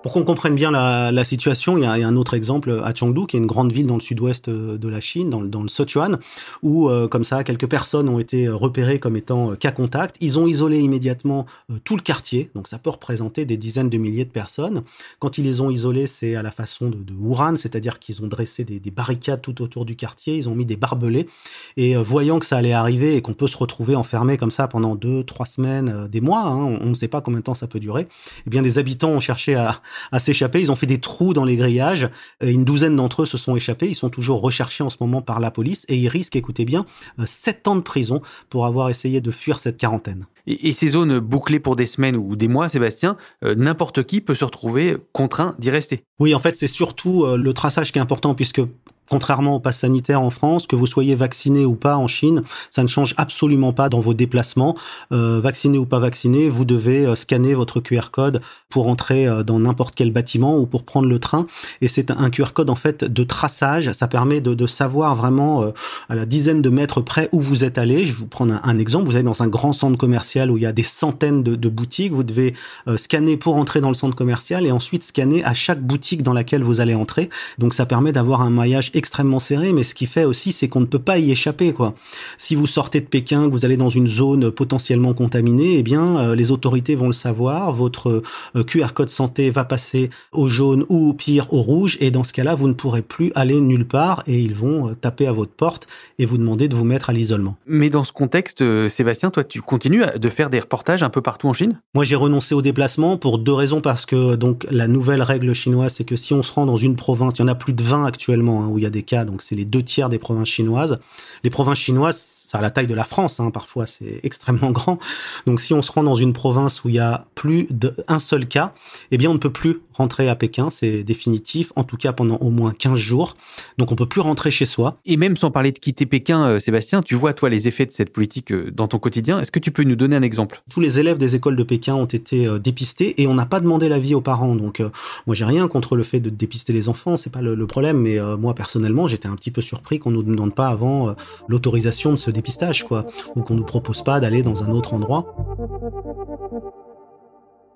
Pour 0.01 0.13
qu'on 0.13 0.23
comprenne 0.23 0.55
bien 0.55 0.71
la, 0.71 1.23
situation, 1.25 1.77
il 1.77 1.83
y, 1.83 1.85
a, 1.85 1.91
un 1.91 2.15
autre 2.15 2.33
exemple 2.33 2.81
à 2.85 2.95
Chengdu, 2.95 3.27
qui 3.27 3.35
est 3.35 3.39
une 3.39 3.45
grande 3.45 3.73
ville 3.73 3.85
dans 3.85 3.95
le 3.95 4.01
sud-ouest 4.01 4.47
euh, 4.47 4.77
de 4.77 4.87
la 4.87 5.01
Chine, 5.01 5.29
dans, 5.29 5.41
dans 5.41 5.61
le 5.61 5.67
Sichuan, 5.67 6.19
où 6.63 6.87
euh, 6.87 7.09
comme 7.09 7.25
ça, 7.25 7.43
quelques 7.43 7.67
personnes 7.67 8.07
ont 8.07 8.17
été 8.17 8.47
repérées 8.47 8.99
comme 8.99 9.17
étant 9.17 9.55
cas 9.57 9.71
contact. 9.71 10.15
Ils 10.21 10.39
ont 10.39 10.47
isolé 10.47 10.79
immédiatement 10.79 11.45
tout 11.83 11.97
le 11.97 12.01
quartier, 12.01 12.49
donc 12.55 12.69
ça 12.69 12.79
peut 12.79 12.89
représenter 12.89 13.43
des 13.43 13.57
dizaines 13.57 13.89
de 13.89 13.97
milliers 13.97 14.23
de 14.23 14.31
personnes. 14.31 14.83
Quand 15.19 15.37
ils 15.37 15.43
les 15.43 15.59
ont 15.59 15.69
isolés, 15.69 16.07
c'est 16.07 16.35
à 16.35 16.43
la 16.43 16.51
façon 16.51 16.89
de, 16.89 16.95
de 16.95 17.13
Wuhan, 17.13 17.57
c'est-à-dire 17.57 17.99
qu'ils 17.99 18.23
ont 18.23 18.27
dressé 18.27 18.63
des, 18.63 18.79
des, 18.79 18.91
barricades 18.91 19.41
tout 19.41 19.61
autour 19.61 19.83
du 19.83 19.97
quartier, 19.97 20.37
ils 20.37 20.47
ont 20.47 20.55
mis 20.55 20.65
des 20.65 20.77
barbelés, 20.77 21.27
et 21.75 21.97
voyant 21.97 22.39
que 22.39 22.45
ça 22.45 22.55
allait 22.55 22.71
arriver 22.71 23.17
et 23.17 23.21
qu'on 23.21 23.33
peut 23.33 23.47
se 23.47 23.57
retrouver 23.57 23.95
enfermé 23.95 24.37
comme 24.37 24.51
ça 24.51 24.69
pendant 24.69 24.95
deux, 24.95 25.25
trois 25.25 25.45
semaines, 25.45 26.07
des 26.07 26.21
mois, 26.21 26.43
hein, 26.43 26.77
on 26.79 26.85
ne 26.85 26.93
sait 26.93 27.09
pas 27.09 27.19
combien 27.19 27.39
de 27.39 27.43
temps 27.43 27.53
ça 27.53 27.67
peut 27.67 27.81
durer, 27.81 28.07
eh 28.47 28.49
bien 28.49 28.61
des 28.61 28.79
habitants 28.79 29.09
ont 29.09 29.19
cherché 29.19 29.55
à, 29.55 29.81
à 30.11 30.19
s'échapper. 30.19 30.59
Ils 30.59 30.71
ont 30.71 30.75
fait 30.75 30.85
des 30.85 30.99
trous 30.99 31.33
dans 31.33 31.45
les 31.45 31.55
grillages. 31.55 32.09
Et 32.41 32.51
une 32.51 32.65
douzaine 32.65 32.95
d'entre 32.95 33.23
eux 33.23 33.25
se 33.25 33.37
sont 33.37 33.55
échappés. 33.55 33.87
Ils 33.87 33.95
sont 33.95 34.09
toujours 34.09 34.41
recherchés 34.41 34.83
en 34.83 34.89
ce 34.89 34.97
moment 34.99 35.21
par 35.21 35.39
la 35.39 35.51
police 35.51 35.85
et 35.89 35.97
ils 35.97 36.07
risquent, 36.07 36.35
écoutez 36.35 36.65
bien, 36.65 36.85
euh, 37.19 37.23
sept 37.25 37.67
ans 37.67 37.75
de 37.75 37.81
prison 37.81 38.21
pour 38.49 38.65
avoir 38.65 38.89
essayé 38.89 39.21
de 39.21 39.31
fuir 39.31 39.59
cette 39.59 39.77
quarantaine. 39.77 40.25
Et, 40.47 40.71
ces 40.71 40.87
zones 40.89 41.19
bouclées 41.19 41.59
pour 41.59 41.75
des 41.75 41.85
semaines 41.85 42.15
ou 42.15 42.35
des 42.35 42.47
mois, 42.47 42.69
Sébastien, 42.69 43.17
euh, 43.43 43.55
n'importe 43.55 44.03
qui 44.03 44.21
peut 44.21 44.35
se 44.35 44.45
retrouver 44.45 44.97
contraint 45.13 45.55
d'y 45.59 45.69
rester. 45.69 46.03
Oui, 46.19 46.33
en 46.33 46.39
fait, 46.39 46.55
c'est 46.55 46.67
surtout 46.67 47.23
euh, 47.23 47.37
le 47.37 47.53
traçage 47.53 47.91
qui 47.91 47.99
est 47.99 48.01
important 48.01 48.33
puisque 48.33 48.61
Contrairement 49.09 49.55
au 49.55 49.59
pass 49.59 49.79
sanitaire 49.79 50.21
en 50.21 50.29
France, 50.29 50.67
que 50.67 50.75
vous 50.75 50.85
soyez 50.85 51.15
vacciné 51.15 51.65
ou 51.65 51.75
pas 51.75 51.97
en 51.97 52.07
Chine, 52.07 52.43
ça 52.69 52.83
ne 52.83 52.87
change 52.87 53.13
absolument 53.17 53.73
pas 53.73 53.89
dans 53.89 53.99
vos 53.99 54.13
déplacements. 54.13 54.75
Euh, 55.11 55.39
vacciné 55.41 55.77
ou 55.77 55.85
pas 55.85 55.99
vacciné, 55.99 56.49
vous 56.49 56.65
devez 56.65 57.05
euh, 57.05 57.15
scanner 57.15 57.53
votre 57.53 57.79
QR 57.79 58.11
code 58.11 58.41
pour 58.69 58.87
entrer 58.87 59.27
euh, 59.27 59.43
dans 59.43 59.59
n'importe 59.59 59.95
quel 59.95 60.11
bâtiment 60.11 60.57
ou 60.57 60.65
pour 60.65 60.83
prendre 60.83 61.07
le 61.07 61.19
train. 61.19 61.47
Et 61.81 61.87
c'est 61.87 62.11
un 62.11 62.29
QR 62.29 62.53
code 62.53 62.69
en 62.69 62.75
fait 62.75 63.03
de 63.03 63.23
traçage. 63.23 63.91
Ça 63.91 64.07
permet 64.07 64.41
de, 64.41 64.53
de 64.53 64.67
savoir 64.67 65.15
vraiment 65.15 65.63
euh, 65.63 65.71
à 66.09 66.15
la 66.15 66.25
dizaine 66.25 66.61
de 66.61 66.69
mètres 66.69 67.01
près 67.01 67.29
où 67.31 67.41
vous 67.41 67.63
êtes 67.63 67.77
allé. 67.77 68.05
Je 68.05 68.15
vous 68.15 68.27
prends 68.27 68.49
un, 68.49 68.77
exemple. 68.77 69.05
Vous 69.05 69.15
allez 69.15 69.23
dans 69.23 69.43
un 69.43 69.47
grand 69.47 69.73
centre 69.73 69.97
commercial 69.97 70.51
où 70.51 70.57
il 70.57 70.63
y 70.63 70.67
a 70.67 70.71
des 70.71 70.83
centaines 70.83 71.43
de, 71.43 71.55
de 71.55 71.69
boutiques. 71.69 72.13
Vous 72.13 72.23
devez 72.23 72.53
scanner 72.97 73.37
pour 73.37 73.55
entrer 73.55 73.81
dans 73.81 73.89
le 73.89 73.95
centre 73.95 74.15
commercial 74.15 74.65
et 74.65 74.71
ensuite 74.71 75.03
scanner 75.03 75.43
à 75.43 75.53
chaque 75.53 75.81
boutique 75.81 76.23
dans 76.23 76.33
laquelle 76.33 76.63
vous 76.63 76.81
allez 76.81 76.95
entrer. 76.95 77.29
Donc 77.57 77.73
ça 77.73 77.85
permet 77.85 78.11
d'avoir 78.11 78.41
un 78.41 78.49
maillage 78.49 78.91
extrêmement 78.99 79.39
serré, 79.39 79.73
mais 79.73 79.83
ce 79.83 79.95
qui 79.95 80.05
fait 80.05 80.25
aussi, 80.25 80.51
c'est 80.51 80.67
qu'on 80.67 80.81
ne 80.81 80.85
peut 80.85 80.99
pas 80.99 81.17
y 81.17 81.31
échapper, 81.31 81.73
quoi. 81.73 81.95
Si 82.37 82.53
vous 82.53 82.67
sortez 82.67 83.01
de 83.01 83.07
Pékin, 83.07 83.47
que 83.47 83.51
vous 83.51 83.65
allez 83.65 83.77
dans 83.77 83.89
une 83.89 84.07
zone 84.07 84.51
potentiellement 84.51 85.13
contaminée, 85.13 85.77
eh 85.77 85.83
bien, 85.83 86.19
euh, 86.19 86.35
les 86.35 86.51
autorités 86.51 86.95
vont 86.95 87.07
le 87.07 87.13
savoir. 87.13 87.73
Votre 87.73 88.21
euh, 88.55 88.63
QR 88.63 88.93
code 88.93 89.09
santé 89.09 89.49
va 89.49 89.65
passer 89.65 90.11
au 90.31 90.47
jaune 90.47 90.85
ou 90.89 91.13
pire 91.13 91.51
au 91.51 91.61
rouge, 91.61 91.97
et 91.99 92.11
dans 92.11 92.23
ce 92.23 92.33
cas-là, 92.33 92.53
vous 92.53 92.67
ne 92.67 92.73
pourrez 92.73 93.01
plus 93.01 93.31
aller 93.35 93.59
nulle 93.59 93.87
part 93.87 94.23
et 94.27 94.39
ils 94.39 94.53
vont 94.53 94.89
euh, 94.89 94.93
taper 94.93 95.25
à 95.25 95.31
votre 95.31 95.53
porte 95.53 95.87
et 96.19 96.25
vous 96.25 96.37
demander 96.37 96.67
de 96.67 96.75
vous 96.75 96.83
mettre 96.83 97.09
à 97.09 97.13
l'isolement. 97.13 97.55
Mais 97.65 97.89
dans 97.89 98.03
ce 98.03 98.11
contexte, 98.11 98.63
Sébastien, 98.89 99.31
toi, 99.31 99.43
tu 99.43 99.61
continues 99.61 100.03
de 100.15 100.29
faire 100.29 100.49
des 100.49 100.59
reportages 100.59 101.01
un 101.01 101.09
peu 101.09 101.21
partout 101.21 101.47
en 101.47 101.53
Chine? 101.53 101.79
Moi, 101.95 102.03
j'ai 102.03 102.15
renoncé 102.15 102.53
au 102.53 102.61
déplacement 102.61 103.17
pour 103.17 103.39
deux 103.39 103.53
raisons 103.53 103.81
parce 103.81 104.05
que 104.05 104.35
donc 104.35 104.67
la 104.69 104.87
nouvelle 104.87 105.21
règle 105.21 105.53
chinoise, 105.53 105.93
c'est 105.93 106.03
que 106.03 106.15
si 106.15 106.33
on 106.33 106.43
se 106.43 106.51
rend 106.51 106.65
dans 106.65 106.75
une 106.75 106.95
province, 106.95 107.33
il 107.37 107.41
y 107.41 107.43
en 107.45 107.47
a 107.47 107.55
plus 107.55 107.73
de 107.73 107.81
20 107.81 108.05
actuellement 108.05 108.63
hein, 108.63 108.67
où 108.67 108.77
il 108.77 108.83
y 108.83 108.87
a 108.87 108.88
des 108.89 109.03
cas, 109.03 109.25
donc 109.25 109.41
c'est 109.41 109.55
les 109.55 109.65
deux 109.65 109.83
tiers 109.83 110.09
des 110.09 110.19
provinces 110.19 110.47
chinoises. 110.47 110.99
Les 111.43 111.49
provinces 111.49 111.79
chinoises, 111.79 112.17
ça 112.17 112.59
a 112.59 112.61
la 112.61 112.71
taille 112.71 112.87
de 112.87 112.95
la 112.95 113.03
France, 113.03 113.39
hein, 113.39 113.51
parfois 113.51 113.85
c'est 113.85 114.19
extrêmement 114.23 114.71
grand. 114.71 114.99
Donc 115.45 115.61
si 115.61 115.73
on 115.73 115.81
se 115.81 115.91
rend 115.91 116.03
dans 116.03 116.15
une 116.15 116.33
province 116.33 116.83
où 116.83 116.89
il 116.89 116.95
y 116.95 116.99
a 116.99 117.25
plus 117.35 117.67
d'un 117.69 118.19
seul 118.19 118.47
cas, 118.47 118.73
eh 119.11 119.17
bien 119.17 119.29
on 119.29 119.33
ne 119.33 119.39
peut 119.39 119.51
plus 119.51 119.81
rentrer 119.99 120.29
à 120.29 120.35
Pékin, 120.35 120.69
c'est 120.69 121.03
définitif, 121.03 121.73
en 121.75 121.83
tout 121.83 121.97
cas 121.97 122.13
pendant 122.13 122.37
au 122.37 122.49
moins 122.49 122.71
15 122.71 122.95
jours. 122.95 123.35
Donc 123.77 123.91
on 123.91 123.95
peut 123.95 124.05
plus 124.05 124.21
rentrer 124.21 124.49
chez 124.49 124.65
soi. 124.65 124.97
Et 125.05 125.17
même 125.17 125.35
sans 125.35 125.51
parler 125.51 125.73
de 125.73 125.77
quitter 125.77 126.05
Pékin, 126.05 126.47
euh, 126.47 126.59
Sébastien, 126.59 127.01
tu 127.01 127.15
vois 127.15 127.33
toi 127.33 127.49
les 127.49 127.67
effets 127.67 127.85
de 127.85 127.91
cette 127.91 128.13
politique 128.13 128.53
euh, 128.53 128.71
dans 128.71 128.87
ton 128.87 128.97
quotidien. 128.97 129.41
Est-ce 129.41 129.51
que 129.51 129.59
tu 129.59 129.71
peux 129.71 129.83
nous 129.83 129.97
donner 129.97 130.15
un 130.15 130.21
exemple? 130.21 130.63
Tous 130.69 130.79
les 130.79 130.99
élèves 130.99 131.17
des 131.17 131.35
écoles 131.35 131.57
de 131.57 131.63
Pékin 131.63 131.95
ont 131.95 132.05
été 132.05 132.47
euh, 132.47 132.59
dépistés 132.59 133.21
et 133.21 133.27
on 133.27 133.33
n'a 133.33 133.45
pas 133.45 133.59
demandé 133.59 133.89
l'avis 133.89 134.15
aux 134.15 134.21
parents. 134.21 134.55
Donc 134.55 134.81
moi 135.27 135.35
j'ai 135.35 135.45
rien 135.45 135.67
contre 135.67 135.97
le 135.97 136.03
fait 136.03 136.21
de 136.21 136.29
dépister 136.29 136.71
les 136.71 136.87
enfants, 136.87 137.17
c'est 137.17 137.31
pas 137.31 137.41
le, 137.41 137.67
problème. 137.67 137.99
Mais 137.99 138.17
moi 138.37 138.55
personnellement 138.55 139.07
j'étais 139.07 139.27
un 139.27 139.35
petit 139.35 139.51
peu 139.51 139.61
surpris 139.61 139.99
qu'on 139.99 140.11
nous 140.11 140.23
demande 140.23 140.55
pas 140.55 140.69
avant 140.69 141.13
l'autorisation 141.47 142.11
de 142.11 142.15
ce 142.15 142.31
dépistage, 142.31 142.87
quoi, 142.87 143.05
ou 143.35 143.41
qu'on 143.41 143.55
nous 143.55 143.65
propose 143.65 144.01
pas 144.01 144.19
d'aller 144.19 144.43
dans 144.43 144.63
un 144.63 144.71
autre 144.71 144.93
endroit. 144.93 145.35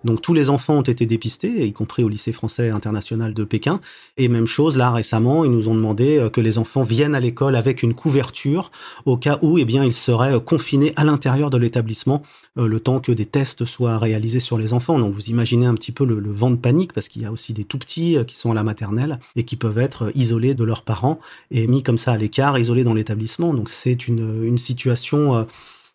Donc 0.03 0.21
tous 0.21 0.33
les 0.33 0.49
enfants 0.49 0.75
ont 0.75 0.81
été 0.81 1.05
dépistés, 1.05 1.65
y 1.65 1.73
compris 1.73 2.03
au 2.03 2.09
lycée 2.09 2.33
français 2.33 2.69
international 2.69 3.33
de 3.33 3.43
Pékin. 3.43 3.79
Et 4.17 4.27
même 4.27 4.47
chose, 4.47 4.77
là 4.77 4.91
récemment, 4.91 5.45
ils 5.45 5.51
nous 5.51 5.69
ont 5.69 5.75
demandé 5.75 6.17
euh, 6.17 6.29
que 6.29 6.41
les 6.41 6.57
enfants 6.57 6.83
viennent 6.83 7.15
à 7.15 7.19
l'école 7.19 7.55
avec 7.55 7.83
une 7.83 7.93
couverture 7.93 8.71
au 9.05 9.17
cas 9.17 9.39
où 9.41 9.57
eh 9.57 9.65
bien, 9.65 9.83
ils 9.83 9.93
seraient 9.93 10.35
euh, 10.35 10.39
confinés 10.39 10.93
à 10.95 11.03
l'intérieur 11.03 11.49
de 11.49 11.57
l'établissement 11.57 12.21
euh, 12.57 12.67
le 12.67 12.79
temps 12.79 12.99
que 12.99 13.11
des 13.11 13.25
tests 13.25 13.65
soient 13.65 13.97
réalisés 13.97 14.39
sur 14.39 14.57
les 14.57 14.73
enfants. 14.73 14.99
Donc 14.99 15.13
vous 15.13 15.29
imaginez 15.29 15.65
un 15.65 15.75
petit 15.75 15.91
peu 15.91 16.05
le, 16.05 16.21
vent 16.31 16.51
de 16.51 16.55
panique 16.55 16.93
parce 16.93 17.07
qu'il 17.07 17.21
y 17.21 17.25
a 17.25 17.31
aussi 17.31 17.53
des 17.53 17.63
tout 17.63 17.77
petits 17.77 18.17
qui 18.27 18.37
sont 18.37 18.51
à 18.51 18.55
la 18.55 18.63
maternelle 18.63 19.19
et 19.35 19.43
qui 19.43 19.55
peuvent 19.55 19.77
être 19.77 20.11
isolés 20.15 20.53
de 20.53 20.63
leurs 20.63 20.81
parents 20.81 21.19
et 21.51 21.67
mis 21.67 21.83
comme 21.83 21.97
ça 21.97 22.13
à 22.13 22.17
l'écart, 22.17 22.57
isolés 22.57 22.83
dans 22.83 22.93
l'établissement. 22.93 23.53
Donc 23.53 23.69
c'est 23.69 24.07
une, 24.07 24.43
une 24.43 24.57
situation 24.57 25.45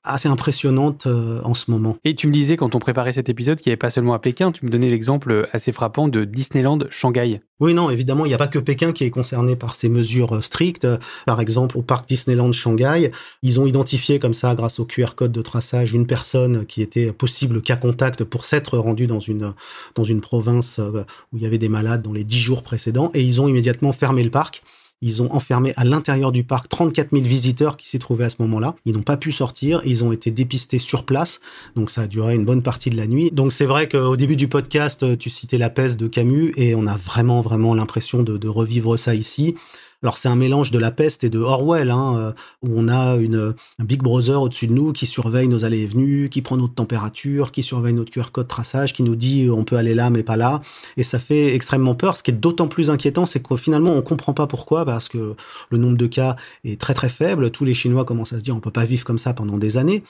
assez 0.05 0.28
impressionnante 0.28 1.07
euh, 1.07 1.40
en 1.45 1.55
ce 1.55 1.71
moment. 1.71 1.97
Et 2.05 2.14
tu 2.14 2.26
me 2.26 2.33
disais 2.33 2.57
quand 2.57 2.75
on 2.75 2.78
préparait 2.78 3.12
cet 3.12 3.28
épisode 3.28 3.61
qu'il 3.61 3.71
n'y 3.71 3.73
avait 3.73 3.78
pas 3.78 3.90
seulement 3.90 4.14
à 4.14 4.19
Pékin, 4.19 4.52
tu 4.52 4.64
me 4.64 4.71
donnais 4.71 4.88
l'exemple 4.88 5.49
assez 5.52 5.73
frappant 5.73 6.09
de 6.09 6.25
Disneyland 6.25 6.78
Shanghai. 6.90 7.40
Oui, 7.61 7.75
non, 7.75 7.90
évidemment, 7.90 8.25
il 8.25 8.28
n'y 8.28 8.35
a 8.35 8.38
pas 8.38 8.47
que 8.47 8.61
Pékin 8.61 8.93
qui 8.93 9.05
est 9.05 9.11
concerné 9.11 9.57
par 9.57 9.75
ces 9.75 9.88
mesures 9.88 10.37
euh, 10.37 10.40
strictes. 10.40 10.87
Par 11.26 11.40
exemple, 11.40 11.76
au 11.76 11.83
parc 11.83 12.09
Disneyland 12.09 12.52
Shanghai, 12.52 13.11
ils 13.43 13.61
ont 13.61 13.67
identifié 13.67 14.19
comme 14.19 14.35
ça, 14.35 14.55
grâce 14.55 14.78
au 14.78 14.85
QR 14.85 15.14
code 15.17 15.33
de 15.33 15.43
traçage, 15.43 15.93
une 15.93 16.07
personne 16.07 16.64
qui 16.67 16.83
était 16.83 17.12
possible 17.12 17.61
cas 17.61 17.76
contact 17.76 18.25
pour 18.25 18.45
s'être 18.45 18.78
rendue 18.78 19.07
dans 19.07 19.21
une, 19.21 19.55
dans 19.95 20.05
une 20.05 20.21
province 20.21 20.78
euh, 20.78 21.05
où 21.33 21.37
il 21.37 21.43
y 21.43 21.47
avait 21.47 21.59
des 21.59 21.69
malades 21.69 22.02
dans 22.02 22.12
les 22.12 22.25
dix 22.25 22.40
jours 22.40 22.62
précédents 22.62 23.11
et 23.14 23.23
ils 23.23 23.40
ont 23.40 23.49
immédiatement 23.49 23.93
fermé 23.93 24.23
le 24.23 24.31
parc. 24.31 24.62
Ils 25.00 25.23
ont 25.23 25.33
enfermé 25.33 25.73
à 25.76 25.85
l'intérieur 25.85 26.33
du 26.33 26.43
parc 26.43 26.69
34 26.69 27.11
000 27.12 27.25
visiteurs 27.25 27.76
qui 27.76 27.88
s'y 27.88 27.99
trouvaient 27.99 28.25
à 28.25 28.31
ce 28.31 28.43
moment-là. 28.43 28.75
Ils 28.85 28.95
n'ont 28.95 29.02
pas 29.02 29.17
pu 29.17 29.31
sortir. 29.31 29.81
Ils 29.85 30.02
ont 30.02 30.12
été 30.12 30.31
dépistés 30.31 30.78
sur 30.78 31.05
place. 31.05 31.40
Donc 31.76 31.90
ça 31.90 32.02
a 32.02 32.07
duré 32.07 32.35
une 32.35 32.45
bonne 32.45 32.62
partie 32.62 32.90
de 32.90 32.97
la 32.97 33.07
nuit. 33.07 33.31
Donc 33.31 33.52
c'est 33.52 33.67
vrai 33.67 33.88
qu'au 33.88 34.17
début 34.17 34.37
du 34.37 34.49
podcast, 34.49 35.19
tu 35.19 35.31
citais 35.31 35.59
La 35.59 35.71
peste 35.71 36.00
de 36.00 36.09
Camus 36.09 36.52
et 36.57 36.75
on 36.75 36.87
a 36.87 36.97
vraiment, 36.97 37.43
vraiment 37.43 37.75
l'impression 37.75 38.23
de, 38.23 38.37
de 38.37 38.49
revivre 38.49 38.99
ça 38.99 39.14
ici. 39.14 39.55
Alors 40.02 40.17
c'est 40.17 40.28
un 40.28 40.37
mélange 40.37 40.71
de 40.71 40.78
la 40.78 40.93
peste 40.93 41.25
et 41.25 41.31
de 41.31 41.40
Orwell, 41.40 41.90
hein, 41.90 42.17
euh, 42.17 42.33
où 42.62 42.71
on 42.76 42.88
a 42.88 43.17
un 43.17 43.85
Big 43.85 44.00
Brother 44.00 44.40
au-dessus 44.40 44.69
de 44.69 44.73
nous 44.73 44.93
qui 44.93 45.07
surveille 45.07 45.49
nos 45.49 45.64
allées 45.64 45.81
et 45.81 45.87
venues, 45.87 46.28
qui 46.28 46.40
prend 46.40 46.57
notre 46.57 46.75
température, 46.75 47.50
qui 47.50 47.64
surveille 47.64 47.95
notre 47.95 48.12
QR 48.12 48.31
code 48.31 48.47
traçage, 48.47 48.93
qui 48.93 49.02
nous 49.02 49.17
dit 49.17 49.47
euh, 49.47 49.52
on 49.52 49.64
peut 49.64 49.76
aller 49.76 49.95
là 49.95 50.11
mais 50.11 50.23
pas 50.23 50.37
là. 50.37 50.61
Et 50.97 51.02
ça 51.02 51.19
fait 51.19 51.52
extrêmement 51.55 51.97
peur. 51.97 52.17
Ce 52.17 52.23
qui 52.23 52.31
est 52.31 52.35
d'autant 52.35 52.69
plus 52.69 52.90
inquiétant, 52.90 53.26
c'est 53.26 53.43
que 53.43 53.57
finalement 53.57 53.93
on 53.93 54.02
comprend 54.02 54.35
pas 54.35 54.47
pourquoi, 54.47 54.85
parce 54.85 55.09
que 55.09 55.35
le 55.71 55.78
nombre 55.78 55.97
de 55.97 56.07
cas 56.07 56.37
est 56.62 56.81
très 56.81 56.95
très 56.95 57.09
faible. 57.09 57.50
Tous 57.50 57.64
les 57.64 57.75
Chinois 57.75 58.05
commencent 58.05 58.33
à 58.33 58.38
se 58.38 58.45
dire 58.45 58.55
on 58.55 58.61
peut 58.61 58.71
pas 58.71 58.85
vivre 58.85 59.05
comme 59.05 59.19
ça 59.19 59.35
pendant 59.35 59.59
des 59.59 59.78
années. 59.78 60.05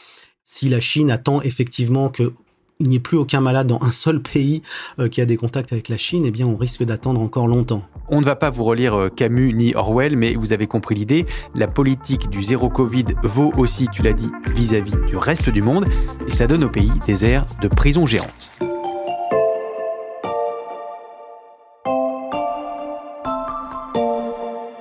Si 0.44 0.68
la 0.68 0.80
Chine 0.80 1.10
attend 1.10 1.40
effectivement 1.40 2.10
que 2.10 2.32
il 2.80 2.88
n'y 2.88 2.96
ait 2.96 3.00
plus 3.00 3.16
aucun 3.16 3.40
malade 3.40 3.66
dans 3.66 3.82
un 3.82 3.90
seul 3.90 4.20
pays 4.22 4.62
euh, 4.98 5.08
qui 5.08 5.20
a 5.20 5.26
des 5.26 5.36
contacts 5.36 5.72
avec 5.72 5.88
la 5.88 5.96
Chine, 5.96 6.22
eh 6.26 6.30
bien, 6.30 6.46
on 6.46 6.56
risque 6.56 6.84
d'attendre 6.84 7.20
encore 7.20 7.46
longtemps. 7.46 7.82
On 8.08 8.20
ne 8.20 8.24
va 8.24 8.36
pas 8.36 8.50
vous 8.50 8.64
relire 8.64 8.94
euh, 8.94 9.08
Camus 9.08 9.52
ni 9.52 9.74
Orwell, 9.74 10.16
mais 10.16 10.34
vous 10.34 10.52
avez 10.52 10.66
compris 10.66 10.94
l'idée. 10.94 11.26
La 11.54 11.66
politique 11.66 12.30
du 12.30 12.42
zéro 12.42 12.68
Covid 12.68 13.06
vaut 13.22 13.52
aussi, 13.56 13.88
tu 13.88 14.02
l'as 14.02 14.12
dit, 14.12 14.30
vis-à-vis 14.54 14.92
-vis 14.92 15.06
du 15.06 15.16
reste 15.16 15.50
du 15.50 15.62
monde, 15.62 15.86
et 16.28 16.32
ça 16.32 16.46
donne 16.46 16.64
au 16.64 16.70
pays 16.70 16.92
des 17.06 17.24
airs 17.24 17.46
de 17.60 17.68
prison 17.68 18.06
géante. 18.06 18.50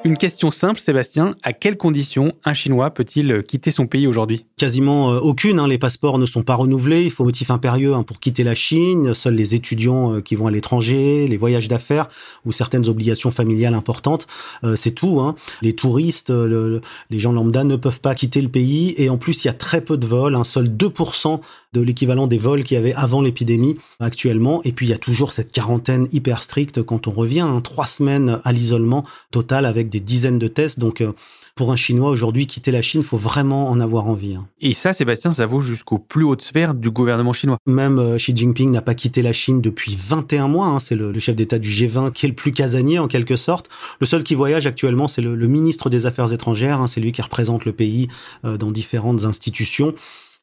Une 0.08 0.18
question 0.18 0.52
simple, 0.52 0.80
Sébastien. 0.80 1.36
À 1.44 1.52
quelles 1.52 1.76
conditions 1.76 2.32
un 2.46 2.54
Chinois 2.54 2.92
peut-il 2.92 3.44
quitter 3.44 3.72
son 3.72 3.88
pays 3.88 4.08
aujourd'hui? 4.08 4.46
Quasiment 4.56 5.12
euh, 5.12 5.20
aucune. 5.20 5.60
Hein. 5.60 5.68
Les 5.68 5.78
passeports 5.78 6.18
ne 6.18 6.26
sont 6.26 6.44
pas 6.44 6.56
renouvelés. 6.56 7.04
Il 7.04 7.12
faut 7.12 7.26
motif 7.26 7.52
impérieux 7.52 7.94
hein, 7.94 8.04
pour 8.04 8.22
quitter 8.22 8.46
la 8.46 8.56
Chine. 8.56 9.14
Seuls 9.14 9.36
les 9.36 9.54
étudiants 9.54 10.14
euh, 10.14 10.22
qui 10.22 10.36
vont 10.36 10.48
à 10.48 10.52
l'étranger, 10.52 11.28
les 11.28 11.36
voyages 11.36 11.68
d'affaires 11.68 12.08
ou 12.46 12.54
certaines 12.54 12.88
obligations 12.88 13.32
familiales 13.32 13.74
importantes, 13.74 14.28
euh, 14.64 14.78
c'est 14.78 14.92
tout. 14.92 15.20
Hein. 15.20 15.36
Les 15.62 15.74
touristes, 15.74 16.32
les 16.32 17.20
gens 17.20 17.34
lambda 17.34 17.66
ne 17.66 17.76
peuvent 17.76 18.00
pas 18.00 18.16
quitter 18.16 18.42
le 18.42 18.48
pays. 18.48 18.94
Et 18.96 19.10
en 19.10 19.18
plus, 19.18 19.44
il 19.44 19.48
y 19.48 19.50
a 19.50 19.54
très 19.54 19.82
peu 19.82 19.98
de 19.98 20.08
vols. 20.08 20.36
Un 20.36 20.46
seul 20.46 20.70
2% 20.70 21.42
de 21.78 21.84
l'équivalent 21.84 22.28
des 22.28 22.38
vols 22.38 22.64
qu'il 22.64 22.76
y 22.76 22.80
avait 22.80 22.94
avant 22.94 23.22
l'épidémie 23.22 23.78
actuellement. 24.00 24.62
Et 24.64 24.72
puis, 24.72 24.88
il 24.88 24.90
y 24.90 24.94
a 24.94 24.98
toujours 24.98 25.34
cette 25.34 25.52
quarantaine 25.52 26.08
hyper 26.12 26.42
stricte 26.42 26.82
quand 26.82 27.08
on 27.08 27.12
revient. 27.12 27.48
Trois 27.64 27.86
semaines 27.86 28.42
à 28.44 28.52
l'isolement 28.52 29.06
total 29.32 29.66
avec 29.66 29.90
des 29.90 30.00
dizaines 30.00 30.40
de 30.40 30.48
tests. 30.48 30.80
Donc, 30.80 31.02
euh, 31.02 31.14
pour 31.58 31.72
un 31.72 31.76
Chinois 31.76 32.12
aujourd'hui, 32.12 32.46
quitter 32.46 32.72
la 32.72 32.84
Chine, 32.84 33.02
faut 33.02 33.18
vraiment 33.18 33.70
en 33.70 33.80
avoir 33.80 34.08
envie. 34.08 34.36
Hein. 34.36 34.48
Et 34.62 34.74
ça, 34.74 34.94
Sébastien, 34.94 35.32
ça 35.34 35.48
vaut 35.48 35.60
jusqu'aux 35.60 35.98
plus 35.98 36.24
hautes 36.24 36.44
sphères 36.44 36.76
du 36.76 36.92
gouvernement 36.92 37.34
chinois. 37.34 37.58
Même 37.66 37.98
euh, 37.98 38.18
Xi 38.18 38.36
Jinping 38.36 38.72
n'a 38.72 38.84
pas 38.84 38.94
quitté 38.94 39.24
la 39.24 39.34
Chine 39.34 39.60
depuis 39.60 39.98
21 40.00 40.48
mois. 40.48 40.68
Hein. 40.68 40.80
C'est 40.80 40.96
le, 40.96 41.18
chef 41.20 41.36
d'État 41.36 41.58
du 41.58 41.70
G20 41.70 42.12
qui 42.12 42.28
est 42.28 42.30
le 42.30 42.36
plus 42.36 42.52
casanier 42.52 43.00
en 43.00 43.08
quelque 43.08 43.36
sorte. 43.36 43.70
Le 44.00 44.06
seul 44.06 44.24
qui 44.24 44.36
voyage 44.36 44.68
actuellement, 44.68 45.08
c'est 45.08 45.22
le, 45.22 45.36
ministre 45.48 45.90
des 45.90 46.06
Affaires 46.06 46.32
étrangères. 46.32 46.80
Hein. 46.80 46.88
C'est 46.88 47.02
lui 47.02 47.12
qui 47.12 47.24
représente 47.24 47.66
le 47.66 47.74
pays 47.74 48.08
euh, 48.46 48.58
dans 48.58 48.70
différentes 48.70 49.26
institutions. 49.26 49.96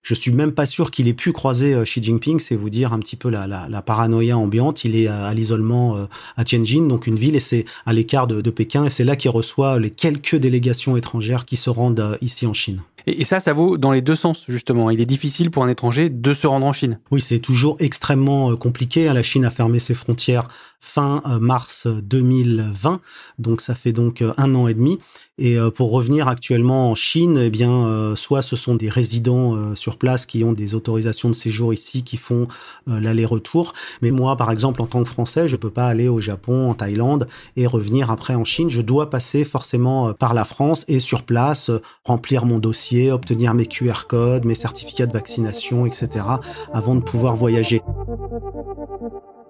Je 0.04 0.12
suis 0.12 0.32
même 0.32 0.52
pas 0.52 0.66
sûr 0.66 0.90
qu'il 0.90 1.08
ait 1.08 1.14
pu 1.14 1.32
croiser 1.32 1.72
euh, 1.72 1.84
Xi 1.84 2.02
Jinping, 2.02 2.38
c'est 2.38 2.56
vous 2.56 2.68
dire 2.68 2.92
un 2.92 2.98
petit 2.98 3.16
peu 3.16 3.30
la, 3.30 3.46
la, 3.46 3.82
paranoïa 3.82 4.36
ambiante. 4.36 4.84
Il 4.84 4.96
est 4.96 5.06
à, 5.06 5.32
l'isolement 5.32 5.96
euh, 5.96 6.04
à 6.36 6.44
Tianjin, 6.44 6.86
donc 6.86 7.06
une 7.06 7.18
ville, 7.18 7.36
et 7.36 7.40
c'est 7.40 7.64
à 7.86 7.94
l'écart 7.94 8.26
de, 8.26 8.50
Pékin, 8.50 8.84
et 8.84 8.90
c'est 8.90 9.02
là 9.02 9.16
qu'il 9.16 9.30
reçoit 9.30 9.78
les 9.78 9.88
quelques 9.88 10.36
délégations 10.36 10.98
étrangères 10.98 11.46
qui 11.46 11.56
se 11.56 11.70
rendent 11.70 12.00
euh, 12.00 12.18
ici 12.20 12.46
en 12.46 12.52
Chine. 12.52 12.82
Et, 13.06 13.24
ça, 13.24 13.40
ça 13.40 13.52
vaut 13.52 13.76
dans 13.76 13.92
les 13.92 14.02
deux 14.02 14.14
sens, 14.14 14.44
justement. 14.48 14.90
Il 14.90 15.00
est 15.00 15.06
difficile 15.06 15.50
pour 15.50 15.64
un 15.64 15.68
étranger 15.68 16.10
de 16.10 16.32
se 16.32 16.46
rendre 16.46 16.66
en 16.66 16.72
Chine. 16.72 16.98
Oui, 17.10 17.20
c'est 17.20 17.38
toujours 17.38 17.76
extrêmement 17.80 18.54
compliqué. 18.56 19.12
La 19.12 19.22
Chine 19.22 19.44
a 19.44 19.50
fermé 19.50 19.78
ses 19.78 19.94
frontières 19.94 20.48
fin 20.80 21.22
mars 21.40 21.86
2020, 21.86 23.00
donc 23.38 23.62
ça 23.62 23.74
fait 23.74 23.92
donc 23.92 24.22
un 24.36 24.54
an 24.54 24.68
et 24.68 24.74
demi. 24.74 24.98
Et 25.36 25.58
euh, 25.58 25.70
pour 25.70 25.90
revenir 25.90 26.28
actuellement 26.28 26.90
en 26.90 26.94
Chine, 26.94 27.40
eh 27.42 27.50
bien, 27.50 27.86
euh, 27.86 28.14
soit 28.14 28.42
ce 28.42 28.54
sont 28.54 28.76
des 28.76 28.88
résidents 28.88 29.56
euh, 29.56 29.74
sur 29.74 29.96
place 29.96 30.26
qui 30.26 30.44
ont 30.44 30.52
des 30.52 30.76
autorisations 30.76 31.28
de 31.28 31.34
séjour 31.34 31.74
ici, 31.74 32.04
qui 32.04 32.16
font 32.16 32.46
l'aller-retour. 32.86 33.72
Mais 34.02 34.10
moi, 34.10 34.36
par 34.36 34.50
exemple, 34.50 34.80
en 34.80 34.86
tant 34.86 35.02
que 35.02 35.08
Français, 35.08 35.48
je 35.48 35.56
peux 35.56 35.70
pas 35.70 35.86
aller 35.86 36.06
au 36.06 36.20
Japon, 36.20 36.70
en 36.70 36.74
Thaïlande 36.74 37.26
et 37.56 37.66
revenir 37.66 38.10
après 38.10 38.34
en 38.34 38.44
Chine. 38.44 38.70
Je 38.70 38.82
dois 38.82 39.10
passer 39.10 39.44
forcément 39.44 40.12
par 40.12 40.34
la 40.34 40.44
France 40.44 40.84
et 40.86 41.00
sur 41.00 41.22
place 41.22 41.70
remplir 42.04 42.44
mon 42.44 42.58
dossier, 42.58 42.93
obtenir 43.10 43.54
mes 43.54 43.66
QR 43.66 44.06
codes, 44.08 44.44
mes 44.44 44.54
certificats 44.54 45.06
de 45.06 45.12
vaccination, 45.12 45.86
etc. 45.86 46.26
avant 46.72 46.94
de 46.94 47.02
pouvoir 47.02 47.36
voyager. 47.36 47.80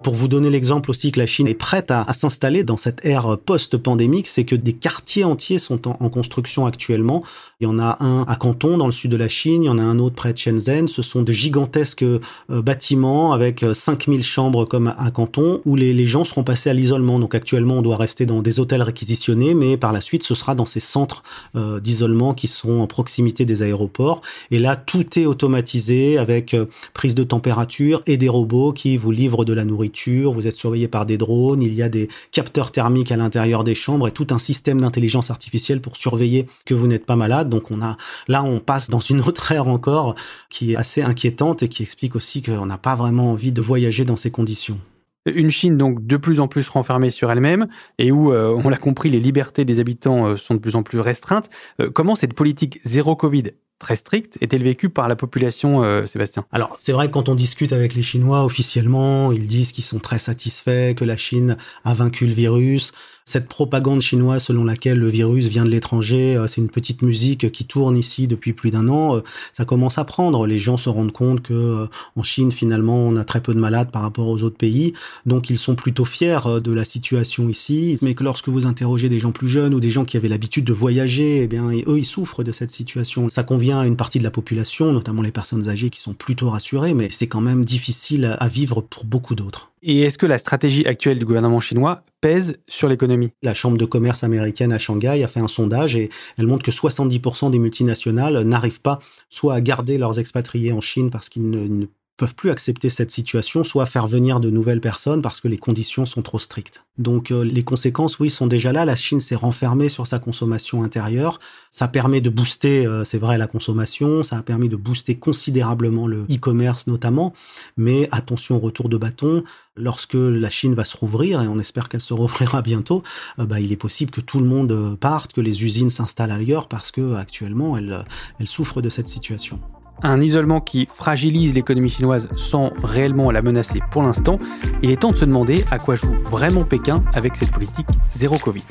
Pour 0.05 0.13
vous 0.13 0.27
donner 0.27 0.51
l'exemple 0.51 0.91
aussi 0.91 1.11
que 1.11 1.19
la 1.19 1.25
Chine 1.25 1.47
est 1.47 1.55
prête 1.55 1.89
à, 1.89 2.05
s'installer 2.13 2.63
dans 2.63 2.77
cette 2.77 3.03
ère 3.03 3.39
post-pandémique, 3.43 4.27
c'est 4.27 4.45
que 4.45 4.55
des 4.55 4.73
quartiers 4.73 5.23
entiers 5.23 5.57
sont 5.57 5.87
en, 5.87 6.09
construction 6.09 6.67
actuellement. 6.67 7.23
Il 7.65 7.69
y 7.69 7.71
en 7.71 7.79
a 7.79 7.97
un 7.99 8.23
à 8.27 8.35
Canton, 8.35 8.77
dans 8.77 8.85
le 8.85 8.91
sud 8.91 9.09
de 9.09 9.17
la 9.17 9.27
Chine, 9.27 9.63
il 9.63 9.65
y 9.65 9.69
en 9.69 9.79
a 9.79 9.83
un 9.83 9.97
autre 9.97 10.15
près 10.15 10.33
de 10.33 10.37
Shenzhen. 10.37 10.87
Ce 10.87 11.01
sont 11.01 11.23
de 11.23 11.31
gigantesques 11.31 12.03
euh, 12.03 12.19
bâtiments 12.49 13.33
avec 13.33 13.65
5000 13.73 14.19
euh, 14.19 14.23
chambres 14.23 14.65
comme 14.65 14.93
à 14.97 15.09
Canton, 15.09 15.61
où 15.65 15.75
les, 15.75 16.05
gens 16.05 16.25
seront 16.25 16.43
passés 16.43 16.69
à 16.69 16.73
l'isolement. 16.73 17.17
Donc 17.17 17.33
actuellement, 17.33 17.79
on 17.79 17.81
doit 17.81 17.97
rester 17.97 18.27
dans 18.27 18.43
des 18.43 18.59
hôtels 18.59 18.83
réquisitionnés, 18.83 19.55
mais 19.55 19.77
par 19.77 19.93
la 19.93 20.01
suite, 20.01 20.21
ce 20.21 20.35
sera 20.35 20.53
dans 20.53 20.67
ces 20.67 20.79
centres 20.79 21.23
euh, 21.55 21.79
d'isolement 21.79 22.35
qui 22.35 22.47
sont 22.47 22.79
en 22.79 22.87
proximité 22.87 23.45
des 23.45 23.63
aéroports. 23.63 24.21
Et 24.51 24.59
là, 24.59 24.75
tout 24.75 25.17
est 25.17 25.25
automatisé 25.25 26.19
avec 26.19 26.55
prise 26.93 27.15
de 27.15 27.23
température 27.23 28.03
et 28.05 28.17
des 28.17 28.29
robots 28.29 28.73
qui 28.73 28.97
vous 28.97 29.11
livrent 29.11 29.43
de 29.43 29.53
la 29.53 29.65
nourriture 29.65 29.95
vous 30.33 30.47
êtes 30.47 30.55
surveillé 30.55 30.87
par 30.87 31.05
des 31.05 31.17
drones, 31.17 31.61
il 31.61 31.73
y 31.73 31.81
a 31.81 31.89
des 31.89 32.09
capteurs 32.31 32.71
thermiques 32.71 33.11
à 33.11 33.17
l'intérieur 33.17 33.63
des 33.63 33.75
chambres 33.75 34.07
et 34.07 34.11
tout 34.11 34.27
un 34.31 34.39
système 34.39 34.81
d'intelligence 34.81 35.31
artificielle 35.31 35.81
pour 35.81 35.97
surveiller 35.97 36.47
que 36.65 36.73
vous 36.73 36.87
n'êtes 36.87 37.05
pas 37.05 37.15
malade. 37.15 37.49
Donc 37.55 37.71
on 37.71 37.81
a 37.81 37.95
là 38.27 38.43
on 38.43 38.59
passe 38.59 38.89
dans 38.89 38.99
une 38.99 39.21
autre 39.21 39.51
ère 39.53 39.67
encore 39.67 40.15
qui 40.49 40.73
est 40.73 40.75
assez 40.75 41.01
inquiétante 41.01 41.63
et 41.63 41.69
qui 41.69 41.83
explique 41.83 42.15
aussi 42.15 42.41
qu'on 42.41 42.65
n'a 42.65 42.77
pas 42.77 42.95
vraiment 42.95 43.31
envie 43.31 43.53
de 43.53 43.61
voyager 43.61 44.03
dans 44.03 44.17
ces 44.17 44.29
conditions. 44.29 44.77
Une 45.25 45.49
Chine 45.49 45.77
donc 45.77 46.05
de 46.05 46.17
plus 46.17 46.39
en 46.39 46.47
plus 46.47 46.67
renfermée 46.67 47.09
sur 47.09 47.31
elle-même 47.31 47.67
et 47.97 48.11
où, 48.11 48.31
euh, 48.31 48.61
on 48.63 48.69
l'a 48.69 48.77
compris, 48.77 49.09
les 49.09 49.19
libertés 49.19 49.65
des 49.65 49.79
habitants 49.79 50.27
euh, 50.27 50.37
sont 50.37 50.53
de 50.53 50.59
plus 50.59 50.75
en 50.75 50.83
plus 50.83 50.99
restreintes. 50.99 51.49
Euh, 51.79 51.89
comment 51.89 52.13
cette 52.13 52.35
politique 52.35 52.79
zéro 52.83 53.15
Covid 53.15 53.53
très 53.79 53.95
stricte 53.95 54.37
est-elle 54.41 54.63
vécue 54.63 54.89
par 54.89 55.07
la 55.07 55.15
population, 55.15 55.83
euh, 55.83 56.05
Sébastien? 56.05 56.45
Alors, 56.51 56.75
c'est 56.79 56.91
vrai 56.91 57.07
que 57.07 57.13
quand 57.13 57.29
on 57.29 57.35
discute 57.35 57.73
avec 57.73 57.95
les 57.95 58.01
Chinois 58.01 58.43
officiellement, 58.43 59.31
ils 59.31 59.47
disent 59.47 59.71
qu'ils 59.71 59.83
sont 59.83 59.99
très 59.99 60.19
satisfaits, 60.19 60.93
que 60.95 61.03
la 61.03 61.17
Chine 61.17 61.57
a 61.83 61.93
vaincu 61.93 62.27
le 62.27 62.33
virus. 62.33 62.93
Cette 63.25 63.47
propagande 63.47 64.01
chinoise 64.01 64.43
selon 64.43 64.63
laquelle 64.63 64.99
le 64.99 65.09
virus 65.09 65.47
vient 65.47 65.65
de 65.65 65.69
l'étranger, 65.69 66.43
c'est 66.47 66.61
une 66.61 66.69
petite 66.69 67.01
musique 67.01 67.51
qui 67.51 67.65
tourne 67.65 67.97
ici 67.97 68.27
depuis 68.27 68.53
plus 68.53 68.69
d'un 68.69 68.87
an, 68.87 69.21
ça 69.51 69.65
commence 69.65 69.97
à 69.97 70.05
prendre. 70.05 70.45
Les 70.45 70.59
gens 70.59 70.77
se 70.77 70.89
rendent 70.89 71.11
compte 71.11 71.41
que 71.41 71.87
en 72.15 72.23
Chine, 72.23 72.51
finalement, 72.51 73.07
on 73.07 73.15
a 73.15 73.23
très 73.23 73.41
peu 73.41 73.53
de 73.53 73.59
malades 73.59 73.89
par 73.91 74.03
rapport 74.03 74.27
aux 74.27 74.43
autres 74.43 74.57
pays, 74.57 74.93
donc 75.25 75.49
ils 75.49 75.57
sont 75.57 75.75
plutôt 75.75 76.05
fiers 76.05 76.39
de 76.63 76.71
la 76.71 76.85
situation 76.85 77.49
ici. 77.49 77.97
Mais 78.01 78.13
que 78.13 78.23
lorsque 78.23 78.49
vous 78.49 78.67
interrogez 78.67 79.09
des 79.09 79.19
gens 79.19 79.31
plus 79.31 79.49
jeunes 79.49 79.73
ou 79.73 79.79
des 79.79 79.91
gens 79.91 80.05
qui 80.05 80.17
avaient 80.17 80.27
l'habitude 80.27 80.65
de 80.65 80.73
voyager, 80.73 81.41
eh 81.41 81.47
bien, 81.47 81.69
eux, 81.71 81.97
ils 81.97 82.05
souffrent 82.05 82.43
de 82.43 82.51
cette 82.51 82.71
situation. 82.71 83.29
Ça 83.29 83.43
convient 83.43 83.79
à 83.79 83.87
une 83.87 83.97
partie 83.97 84.19
de 84.19 84.23
la 84.23 84.31
population, 84.31 84.93
notamment 84.93 85.23
les 85.23 85.31
personnes 85.31 85.67
âgées 85.67 85.89
qui 85.89 85.99
sont 86.01 86.13
plutôt 86.13 86.51
rassurées, 86.51 86.93
mais 86.93 87.09
c'est 87.09 87.27
quand 87.27 87.41
même 87.41 87.65
difficile 87.65 88.35
à 88.39 88.47
vivre 88.47 88.81
pour 88.81 89.03
beaucoup 89.03 89.33
d'autres. 89.33 89.71
Et 89.87 90.01
est-ce 90.01 90.17
que 90.17 90.25
la 90.25 90.39
stratégie 90.39 90.87
actuelle 90.87 91.19
du 91.19 91.25
gouvernement 91.25 91.59
chinois 91.59 92.01
pèse 92.19 92.57
sur 92.67 92.89
l'économie? 92.89 93.29
La 93.43 93.53
Chambre 93.53 93.77
de 93.77 93.85
commerce 93.85 94.23
américaine 94.23 94.73
à 94.73 94.79
Shanghai 94.79 95.23
a 95.23 95.27
fait 95.27 95.39
un 95.39 95.47
sondage 95.47 95.95
et 95.95 96.09
elle 96.39 96.47
montre 96.47 96.65
que 96.65 96.71
70% 96.71 97.51
des 97.51 97.59
multinationales 97.59 98.41
n'arrivent 98.45 98.81
pas 98.81 98.97
soit 99.29 99.53
à 99.53 99.61
garder 99.61 99.99
leurs 99.99 100.17
expatriés 100.17 100.71
en 100.71 100.81
Chine 100.81 101.11
parce 101.11 101.29
qu'ils 101.29 101.47
ne 101.51 101.85
peuvent 102.17 102.35
plus 102.35 102.49
accepter 102.49 102.89
cette 102.89 103.11
situation, 103.11 103.63
soit 103.63 103.85
faire 103.85 104.07
venir 104.07 104.39
de 104.39 104.49
nouvelles 104.49 104.79
personnes 104.79 105.21
parce 105.21 105.41
que 105.41 105.47
les 105.47 105.57
conditions 105.57 106.05
sont 106.05 106.21
trop 106.21 106.39
strictes. 106.39 106.85
Donc 106.97 107.31
euh, 107.31 107.43
les 107.43 107.63
conséquences, 107.63 108.19
oui, 108.19 108.29
sont 108.29 108.47
déjà 108.47 108.71
là. 108.71 108.85
La 108.85 108.95
Chine 108.95 109.19
s'est 109.19 109.35
renfermée 109.35 109.89
sur 109.89 110.07
sa 110.07 110.19
consommation 110.19 110.83
intérieure. 110.83 111.39
Ça 111.69 111.89
permet 111.89 112.21
de 112.21 112.29
booster, 112.29 112.85
euh, 112.85 113.03
c'est 113.03 113.17
vrai, 113.17 113.37
la 113.37 113.47
consommation. 113.47 114.23
Ça 114.23 114.37
a 114.37 114.41
permis 114.41 114.69
de 114.69 114.77
booster 114.77 115.15
considérablement 115.15 116.07
le 116.07 116.25
e-commerce 116.31 116.87
notamment. 116.87 117.33
Mais 117.75 118.07
attention 118.11 118.55
au 118.55 118.59
retour 118.59 118.87
de 118.87 118.97
bâton. 118.97 119.43
Lorsque 119.75 120.13
la 120.13 120.49
Chine 120.49 120.73
va 120.73 120.85
se 120.85 120.95
rouvrir, 120.95 121.41
et 121.41 121.49
on 121.49 121.59
espère 121.59 121.89
qu'elle 121.89 121.99
se 121.99 122.13
rouvrira 122.13 122.61
bientôt, 122.61 123.03
euh, 123.39 123.45
bah, 123.45 123.59
il 123.59 123.73
est 123.73 123.77
possible 123.77 124.11
que 124.11 124.21
tout 124.21 124.39
le 124.39 124.45
monde 124.45 124.97
parte, 124.97 125.33
que 125.33 125.41
les 125.41 125.65
usines 125.65 125.89
s'installent 125.89 126.31
ailleurs 126.31 126.69
parce 126.69 126.91
que 126.91 127.15
actuellement, 127.15 127.75
elle, 127.75 128.05
elle 128.39 128.47
de 128.81 128.89
cette 128.89 129.07
situation. 129.07 129.59
Un 130.03 130.19
isolement 130.21 130.61
qui 130.61 130.87
fragilise 130.91 131.53
l'économie 131.53 131.89
chinoise 131.89 132.29
sans 132.35 132.71
réellement 132.83 133.31
la 133.31 133.41
menacer 133.41 133.79
pour 133.91 134.03
l'instant. 134.03 134.37
Il 134.81 134.91
est 134.91 135.01
temps 135.01 135.11
de 135.11 135.17
se 135.17 135.25
demander 135.25 135.65
à 135.71 135.79
quoi 135.79 135.95
joue 135.95 136.13
vraiment 136.19 136.63
Pékin 136.63 137.03
avec 137.13 137.35
cette 137.35 137.51
politique 137.51 137.87
zéro 138.11 138.37
Covid. 138.37 138.63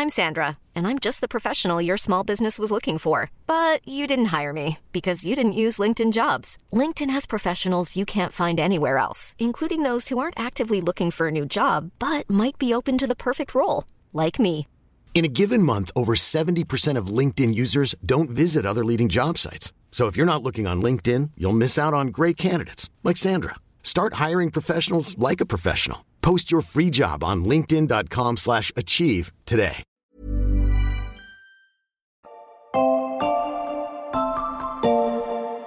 I'm 0.00 0.08
Sandra, 0.08 0.56
and 0.74 0.86
I'm 0.86 0.98
just 0.98 1.20
the 1.20 1.28
professional 1.28 1.82
your 1.82 1.98
small 1.98 2.24
business 2.24 2.58
was 2.58 2.70
looking 2.70 2.96
for. 2.96 3.30
But 3.46 3.86
you 3.86 4.06
didn't 4.06 4.32
hire 4.36 4.54
me 4.54 4.78
because 4.92 5.26
you 5.26 5.36
didn't 5.36 5.60
use 5.64 5.76
LinkedIn 5.76 6.12
jobs. 6.12 6.56
LinkedIn 6.72 7.10
has 7.10 7.26
professionals 7.26 7.96
you 7.96 8.06
can't 8.06 8.32
find 8.32 8.58
anywhere 8.58 8.96
else, 8.96 9.36
including 9.38 9.82
those 9.82 10.08
who 10.08 10.16
aren't 10.16 10.40
actively 10.40 10.80
looking 10.80 11.10
for 11.10 11.28
a 11.28 11.30
new 11.30 11.44
job 11.44 11.90
but 11.98 12.30
might 12.30 12.56
be 12.56 12.72
open 12.72 12.96
to 12.96 13.06
the 13.06 13.14
perfect 13.14 13.54
role, 13.54 13.84
like 14.14 14.40
me. 14.40 14.66
In 15.12 15.26
a 15.26 15.28
given 15.28 15.62
month, 15.62 15.90
over 15.94 16.14
70% 16.14 16.96
of 16.96 17.08
LinkedIn 17.18 17.54
users 17.54 17.94
don't 18.06 18.30
visit 18.30 18.64
other 18.64 18.82
leading 18.82 19.10
job 19.10 19.36
sites. 19.36 19.74
So 19.90 20.06
if 20.06 20.16
you're 20.16 20.24
not 20.24 20.42
looking 20.42 20.66
on 20.66 20.80
LinkedIn, 20.80 21.32
you'll 21.36 21.52
miss 21.52 21.78
out 21.78 21.92
on 21.92 22.06
great 22.08 22.38
candidates 22.38 22.88
like 23.04 23.18
Sandra. 23.18 23.56
Start 23.82 24.14
hiring 24.14 24.50
professionals 24.50 25.18
like 25.18 25.42
a 25.42 25.46
professional. 25.46 26.06
Post 26.22 26.50
your 26.50 26.62
free 26.62 26.88
job 26.90 27.22
on 27.22 27.44
linkedin.com/achieve 27.44 29.30
today. 29.44 29.82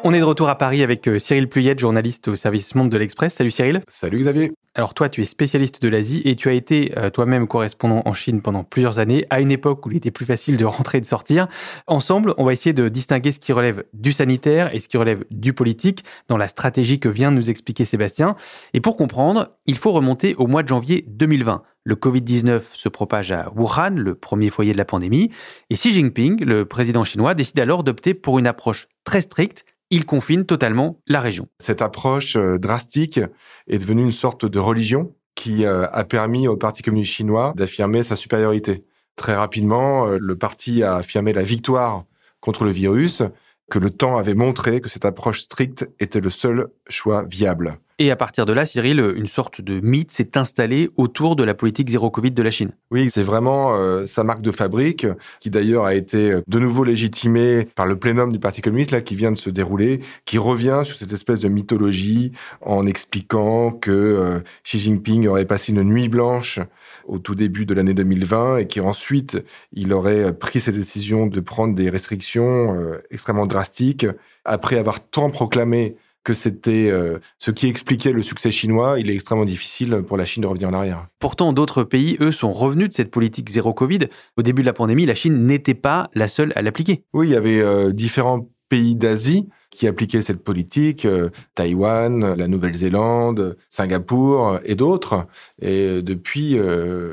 On 0.05 0.13
est 0.13 0.19
de 0.19 0.25
retour 0.25 0.49
à 0.49 0.57
Paris 0.57 0.83
avec 0.83 1.07
euh, 1.07 1.17
Cyril 1.17 1.47
Pluyette, 1.47 1.79
journaliste 1.79 2.27
au 2.27 2.35
service 2.35 2.75
Monde 2.75 2.89
de 2.89 2.97
l'Express. 2.97 3.35
Salut 3.35 3.51
Cyril. 3.51 3.81
Salut 3.87 4.19
Xavier. 4.19 4.51
Alors 4.75 4.95
toi, 4.95 5.07
tu 5.07 5.21
es 5.21 5.25
spécialiste 5.25 5.83
de 5.83 5.87
l'Asie 5.87 6.23
et 6.25 6.35
tu 6.35 6.49
as 6.49 6.53
été 6.53 6.97
euh, 6.97 7.11
toi-même 7.11 7.47
correspondant 7.47 8.01
en 8.05 8.13
Chine 8.13 8.41
pendant 8.41 8.63
plusieurs 8.63 8.97
années, 8.97 9.27
à 9.29 9.39
une 9.39 9.51
époque 9.51 9.85
où 9.85 9.91
il 9.91 9.97
était 9.97 10.09
plus 10.09 10.25
facile 10.25 10.57
de 10.57 10.65
rentrer 10.65 10.97
et 10.97 11.01
de 11.01 11.05
sortir. 11.05 11.47
Ensemble, 11.85 12.33
on 12.37 12.43
va 12.45 12.53
essayer 12.53 12.73
de 12.73 12.89
distinguer 12.89 13.29
ce 13.29 13.37
qui 13.37 13.53
relève 13.53 13.83
du 13.93 14.11
sanitaire 14.11 14.73
et 14.73 14.79
ce 14.79 14.87
qui 14.87 14.97
relève 14.97 15.25
du 15.29 15.53
politique 15.53 16.03
dans 16.27 16.37
la 16.37 16.47
stratégie 16.47 16.99
que 16.99 17.07
vient 17.07 17.31
de 17.31 17.37
nous 17.37 17.51
expliquer 17.51 17.85
Sébastien. 17.85 18.35
Et 18.73 18.81
pour 18.81 18.97
comprendre, 18.97 19.51
il 19.67 19.77
faut 19.77 19.91
remonter 19.91 20.33
au 20.35 20.47
mois 20.47 20.63
de 20.63 20.69
janvier 20.69 21.05
2020. 21.07 21.61
Le 21.83 21.95
Covid-19 21.95 22.61
se 22.73 22.89
propage 22.89 23.31
à 23.31 23.51
Wuhan, 23.55 23.95
le 23.95 24.15
premier 24.15 24.49
foyer 24.49 24.73
de 24.73 24.77
la 24.77 24.85
pandémie, 24.85 25.29
et 25.69 25.75
Xi 25.75 25.91
Jinping, 25.91 26.43
le 26.43 26.65
président 26.65 27.03
chinois, 27.03 27.35
décide 27.35 27.59
alors 27.59 27.83
d'opter 27.83 28.15
pour 28.15 28.39
une 28.39 28.47
approche 28.47 28.87
très 29.03 29.21
stricte 29.21 29.65
il 29.93 30.05
confine 30.07 30.43
totalement 30.43 30.99
la 31.05 31.19
région. 31.19 31.47
Cette 31.59 31.83
approche 31.83 32.35
euh, 32.35 32.57
drastique 32.57 33.19
est 33.67 33.77
devenue 33.77 34.01
une 34.01 34.11
sorte 34.11 34.43
de 34.43 34.57
religion 34.57 35.13
qui 35.35 35.65
euh, 35.65 35.87
a 35.91 36.03
permis 36.03 36.47
au 36.47 36.57
Parti 36.57 36.81
communiste 36.81 37.11
chinois 37.11 37.53
d'affirmer 37.55 38.01
sa 38.01 38.15
supériorité. 38.15 38.85
Très 39.17 39.35
rapidement, 39.35 40.07
euh, 40.07 40.17
le 40.19 40.35
parti 40.35 40.81
a 40.81 40.95
affirmé 40.95 41.31
la 41.31 41.43
victoire 41.43 42.05
contre 42.39 42.63
le 42.63 42.71
virus, 42.71 43.21
que 43.69 43.77
le 43.77 43.91
temps 43.91 44.17
avait 44.17 44.33
montré 44.33 44.81
que 44.81 44.89
cette 44.89 45.05
approche 45.05 45.41
stricte 45.41 45.87
était 45.99 46.21
le 46.21 46.31
seul 46.31 46.69
choix 46.89 47.23
viable. 47.29 47.77
Et 48.03 48.11
à 48.11 48.17
partir 48.17 48.45
de 48.45 48.51
là, 48.51 48.65
Cyril, 48.65 48.99
une 49.15 49.27
sorte 49.27 49.61
de 49.61 49.79
mythe 49.79 50.11
s'est 50.11 50.37
installé 50.37 50.89
autour 50.97 51.37
de 51.37 51.43
la 51.45 51.53
politique 51.53 51.87
zéro 51.87 52.11
Covid 52.11 52.31
de 52.31 52.43
la 52.43 52.51
Chine. 52.51 52.71
Oui, 52.91 53.09
c'est 53.09 53.23
vraiment 53.23 53.77
euh, 53.77 54.05
sa 54.07 54.25
marque 54.25 54.41
de 54.41 54.51
fabrique, 54.51 55.07
qui 55.39 55.49
d'ailleurs 55.49 55.85
a 55.85 55.95
été 55.95 56.33
euh, 56.33 56.41
de 56.45 56.59
nouveau 56.59 56.83
légitimée 56.83 57.65
par 57.75 57.85
le 57.85 57.97
plénum 57.97 58.33
du 58.33 58.39
Parti 58.39 58.59
communiste, 58.59 58.91
là, 58.91 58.99
qui 58.99 59.15
vient 59.15 59.31
de 59.31 59.37
se 59.37 59.49
dérouler, 59.49 60.01
qui 60.25 60.37
revient 60.37 60.81
sur 60.83 60.97
cette 60.97 61.13
espèce 61.13 61.39
de 61.39 61.47
mythologie 61.47 62.33
en 62.59 62.85
expliquant 62.87 63.71
que 63.71 63.91
euh, 63.91 64.39
Xi 64.65 64.79
Jinping 64.79 65.25
aurait 65.27 65.45
passé 65.45 65.71
une 65.71 65.83
nuit 65.83 66.09
blanche 66.09 66.59
au 67.07 67.19
tout 67.19 67.35
début 67.35 67.65
de 67.65 67.73
l'année 67.73 67.93
2020 67.93 68.57
et 68.57 68.67
qu'ensuite 68.67 69.41
il 69.71 69.93
aurait 69.93 70.33
pris 70.33 70.59
cette 70.59 70.75
décision 70.75 71.25
de 71.25 71.39
prendre 71.39 71.73
des 71.73 71.89
restrictions 71.89 72.77
extrêmement 73.11 73.45
drastiques 73.45 74.07
après 74.43 74.77
avoir 74.77 74.99
tant 74.99 75.29
proclamé 75.29 75.95
que 76.23 76.33
c'était 76.33 76.89
euh, 76.89 77.19
ce 77.37 77.51
qui 77.51 77.67
expliquait 77.67 78.11
le 78.11 78.21
succès 78.21 78.51
chinois, 78.51 78.99
il 78.99 79.09
est 79.09 79.13
extrêmement 79.13 79.45
difficile 79.45 80.03
pour 80.07 80.17
la 80.17 80.25
Chine 80.25 80.43
de 80.43 80.47
revenir 80.47 80.69
en 80.69 80.73
arrière. 80.73 81.07
Pourtant, 81.19 81.53
d'autres 81.53 81.83
pays, 81.83 82.17
eux, 82.21 82.31
sont 82.31 82.53
revenus 82.53 82.89
de 82.89 82.93
cette 82.93 83.11
politique 83.11 83.49
zéro 83.49 83.73
Covid. 83.73 84.07
Au 84.37 84.41
début 84.41 84.61
de 84.61 84.67
la 84.67 84.73
pandémie, 84.73 85.05
la 85.05 85.15
Chine 85.15 85.39
n'était 85.39 85.73
pas 85.73 86.09
la 86.13 86.27
seule 86.27 86.53
à 86.55 86.61
l'appliquer. 86.61 87.03
Oui, 87.13 87.27
il 87.27 87.31
y 87.31 87.35
avait 87.35 87.59
euh, 87.59 87.91
différents 87.91 88.47
pays 88.69 88.95
d'Asie 88.95 89.49
qui 89.69 89.87
appliquaient 89.87 90.21
cette 90.21 90.43
politique, 90.43 91.05
euh, 91.05 91.29
Taïwan, 91.55 92.35
la 92.35 92.47
Nouvelle-Zélande, 92.47 93.57
Singapour 93.69 94.59
et 94.63 94.75
d'autres. 94.75 95.25
Et 95.61 96.01
depuis, 96.03 96.57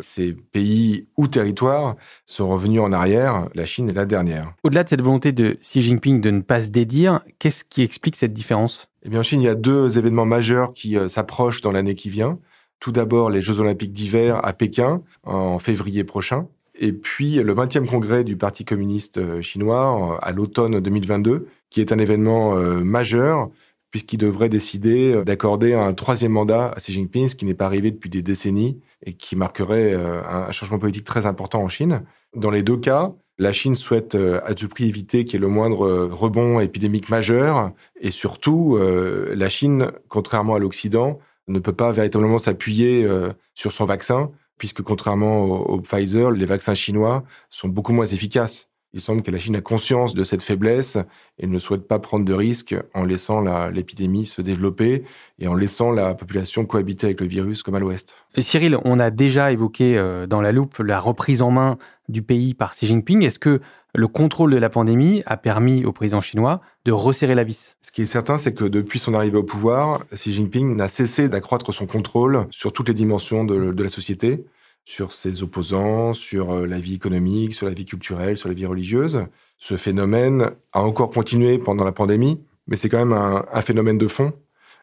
ces 0.00 0.32
pays 0.32 1.06
ou 1.16 1.26
territoires 1.26 1.96
sont 2.26 2.48
revenus 2.48 2.82
en 2.82 2.92
arrière. 2.92 3.48
La 3.54 3.64
Chine 3.64 3.88
est 3.88 3.94
la 3.94 4.04
dernière. 4.04 4.52
Au-delà 4.62 4.84
de 4.84 4.90
cette 4.90 5.00
volonté 5.00 5.32
de 5.32 5.58
Xi 5.62 5.80
Jinping 5.80 6.20
de 6.20 6.30
ne 6.30 6.42
pas 6.42 6.60
se 6.60 6.68
dédire, 6.68 7.20
qu'est-ce 7.38 7.64
qui 7.64 7.82
explique 7.82 8.16
cette 8.16 8.34
différence? 8.34 8.89
Eh 9.02 9.08
bien, 9.08 9.20
en 9.20 9.22
Chine, 9.22 9.40
il 9.40 9.44
y 9.44 9.48
a 9.48 9.54
deux 9.54 9.98
événements 9.98 10.26
majeurs 10.26 10.72
qui 10.72 10.96
euh, 10.96 11.08
s'approchent 11.08 11.62
dans 11.62 11.72
l'année 11.72 11.94
qui 11.94 12.10
vient. 12.10 12.38
Tout 12.80 12.92
d'abord, 12.92 13.30
les 13.30 13.40
Jeux 13.40 13.60
Olympiques 13.60 13.92
d'hiver 13.92 14.40
à 14.44 14.52
Pékin 14.52 15.02
en 15.22 15.58
février 15.58 16.04
prochain. 16.04 16.48
Et 16.74 16.92
puis, 16.92 17.36
le 17.36 17.54
20e 17.54 17.86
congrès 17.86 18.24
du 18.24 18.36
Parti 18.36 18.64
communiste 18.64 19.18
euh, 19.18 19.40
chinois 19.40 20.18
à 20.22 20.32
l'automne 20.32 20.80
2022, 20.80 21.46
qui 21.70 21.80
est 21.80 21.92
un 21.92 21.98
événement 21.98 22.56
euh, 22.56 22.80
majeur 22.80 23.50
puisqu'il 23.90 24.18
devrait 24.18 24.48
décider 24.48 25.24
d'accorder 25.24 25.74
un 25.74 25.92
troisième 25.94 26.30
mandat 26.30 26.68
à 26.68 26.76
Xi 26.76 26.92
Jinping, 26.92 27.26
ce 27.26 27.34
qui 27.34 27.44
n'est 27.44 27.54
pas 27.54 27.66
arrivé 27.66 27.90
depuis 27.90 28.08
des 28.08 28.22
décennies 28.22 28.80
et 29.04 29.14
qui 29.14 29.34
marquerait 29.34 29.94
un 29.94 30.52
changement 30.52 30.78
politique 30.78 31.02
très 31.02 31.26
important 31.26 31.60
en 31.60 31.68
Chine. 31.68 32.04
Dans 32.36 32.50
les 32.50 32.62
deux 32.62 32.76
cas, 32.76 33.12
la 33.40 33.54
Chine 33.54 33.74
souhaite 33.74 34.16
euh, 34.16 34.38
à 34.44 34.54
tout 34.54 34.68
prix 34.68 34.86
éviter 34.86 35.24
qu'il 35.24 35.34
y 35.34 35.36
ait 35.38 35.40
le 35.40 35.48
moindre 35.48 35.86
euh, 35.86 36.08
rebond 36.12 36.60
épidémique 36.60 37.08
majeur. 37.08 37.72
Et 37.98 38.10
surtout, 38.10 38.76
euh, 38.76 39.32
la 39.34 39.48
Chine, 39.48 39.92
contrairement 40.08 40.56
à 40.56 40.58
l'Occident, 40.58 41.18
ne 41.48 41.58
peut 41.58 41.72
pas 41.72 41.90
véritablement 41.90 42.38
s'appuyer 42.38 43.08
sur 43.54 43.72
son 43.72 43.84
vaccin, 43.84 44.30
puisque 44.56 44.82
contrairement 44.82 45.46
au, 45.46 45.80
Pfizer, 45.80 46.30
les 46.30 46.46
vaccins 46.46 46.74
chinois 46.74 47.24
sont 47.48 47.66
beaucoup 47.66 47.92
moins 47.92 48.06
efficaces. 48.06 48.68
Il 48.92 49.00
semble 49.00 49.22
que 49.22 49.32
la 49.32 49.38
Chine 49.38 49.56
a 49.56 49.60
conscience 49.60 50.14
de 50.14 50.22
cette 50.22 50.42
faiblesse 50.42 50.96
et 51.38 51.48
ne 51.48 51.58
souhaite 51.58 51.88
pas 51.88 51.98
prendre 51.98 52.24
de 52.24 52.32
risques 52.32 52.76
en 52.94 53.04
laissant 53.04 53.40
l'épidémie 53.70 54.26
se 54.26 54.42
développer 54.42 55.02
et 55.40 55.48
en 55.48 55.54
laissant 55.54 55.90
la 55.90 56.14
population 56.14 56.66
cohabiter 56.66 57.06
avec 57.06 57.20
le 57.20 57.26
virus 57.26 57.64
comme 57.64 57.74
à 57.74 57.80
l'Ouest. 57.80 58.14
Cyril, 58.38 58.76
on 58.84 59.00
a 59.00 59.10
déjà 59.10 59.50
évoqué 59.50 59.96
dans 60.28 60.40
la 60.40 60.52
loupe 60.52 60.78
la 60.78 61.00
reprise 61.00 61.42
en 61.42 61.50
main 61.50 61.78
du 62.10 62.22
pays 62.22 62.54
par 62.54 62.72
Xi 62.72 62.86
Jinping. 62.86 63.22
Est-ce 63.22 63.38
que 63.38 63.60
le 63.94 64.08
contrôle 64.08 64.52
de 64.52 64.56
la 64.56 64.68
pandémie 64.68 65.22
a 65.26 65.36
permis 65.36 65.84
au 65.84 65.92
président 65.92 66.20
chinois 66.20 66.60
de 66.84 66.92
resserrer 66.92 67.34
la 67.34 67.44
vis? 67.44 67.76
Ce 67.82 67.92
qui 67.92 68.02
est 68.02 68.06
certain, 68.06 68.38
c'est 68.38 68.54
que 68.54 68.64
depuis 68.64 68.98
son 68.98 69.14
arrivée 69.14 69.38
au 69.38 69.42
pouvoir, 69.42 70.04
Xi 70.12 70.32
Jinping 70.32 70.76
n'a 70.76 70.88
cessé 70.88 71.28
d'accroître 71.28 71.72
son 71.72 71.86
contrôle 71.86 72.46
sur 72.50 72.72
toutes 72.72 72.88
les 72.88 72.94
dimensions 72.94 73.44
de 73.44 73.82
la 73.82 73.88
société 73.88 74.44
sur 74.84 75.12
ses 75.12 75.42
opposants, 75.42 76.14
sur 76.14 76.50
euh, 76.50 76.66
la 76.66 76.80
vie 76.80 76.94
économique, 76.94 77.54
sur 77.54 77.66
la 77.66 77.74
vie 77.74 77.84
culturelle, 77.84 78.36
sur 78.36 78.48
la 78.48 78.54
vie 78.54 78.66
religieuse. 78.66 79.26
Ce 79.56 79.76
phénomène 79.76 80.50
a 80.72 80.82
encore 80.82 81.10
continué 81.10 81.58
pendant 81.58 81.84
la 81.84 81.92
pandémie, 81.92 82.40
mais 82.66 82.76
c'est 82.76 82.88
quand 82.88 83.04
même 83.04 83.12
un, 83.12 83.60
phénomène 83.60 83.98
de 83.98 84.08
fond. 84.08 84.32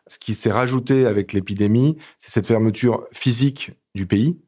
Ce 0.07 0.19
qui 0.19 0.33
s'est 0.33 0.51
rajouté 0.51 1.05
avec 1.05 1.33
l'épidémie, 1.33 1.97
c'est 2.19 2.31
cette 2.31 2.47
fermeture 2.47 3.05
physique 3.11 3.71
du 3.95 4.05
pays. 4.05 4.39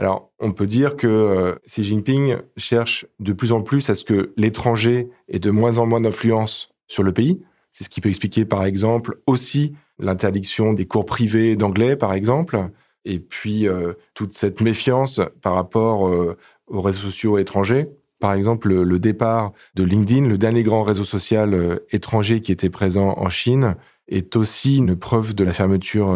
Alors, 0.00 0.30
on 0.38 0.52
peut 0.52 0.66
dire 0.66 0.96
que 0.96 1.06
euh, 1.06 1.56
Xi 1.66 1.82
Jinping 1.82 2.38
cherche 2.56 3.04
de 3.18 3.34
plus 3.34 3.52
en 3.52 3.60
plus 3.60 3.90
à 3.90 3.94
ce 3.94 4.02
que 4.02 4.32
l'étranger 4.38 5.10
ait 5.28 5.38
de 5.38 5.50
moins 5.50 5.76
en 5.76 5.84
moins 5.84 6.00
d'influence 6.00 6.70
sur 6.86 7.02
le 7.02 7.12
pays. 7.12 7.42
C'est 7.72 7.84
ce 7.84 7.90
qui 7.90 8.00
peut 8.00 8.08
expliquer, 8.08 8.46
par 8.46 8.64
exemple, 8.64 9.20
aussi 9.26 9.74
l'interdiction 9.98 10.72
des 10.72 10.86
cours 10.86 11.04
privés 11.04 11.54
d'anglais, 11.54 11.96
par 11.96 12.14
exemple, 12.14 12.70
et 13.04 13.18
puis 13.18 13.68
euh, 13.68 13.92
toute 14.14 14.32
cette 14.32 14.62
méfiance 14.62 15.20
par 15.42 15.52
rapport 15.52 16.08
euh, 16.08 16.38
aux 16.66 16.80
réseaux 16.80 17.10
sociaux 17.10 17.36
étrangers. 17.36 17.90
Par 18.20 18.32
exemple, 18.32 18.72
le, 18.72 18.98
départ 18.98 19.52
de 19.74 19.84
LinkedIn, 19.84 20.26
le 20.28 20.38
dernier 20.38 20.62
grand 20.62 20.82
réseau 20.82 21.04
social 21.04 21.78
étranger 21.90 22.40
qui 22.40 22.52
était 22.52 22.70
présent 22.70 23.18
en 23.18 23.28
Chine, 23.28 23.76
est 24.08 24.34
aussi 24.34 24.78
une 24.78 24.96
preuve 24.96 25.34
de 25.34 25.44
la 25.44 25.52
fermeture 25.52 26.10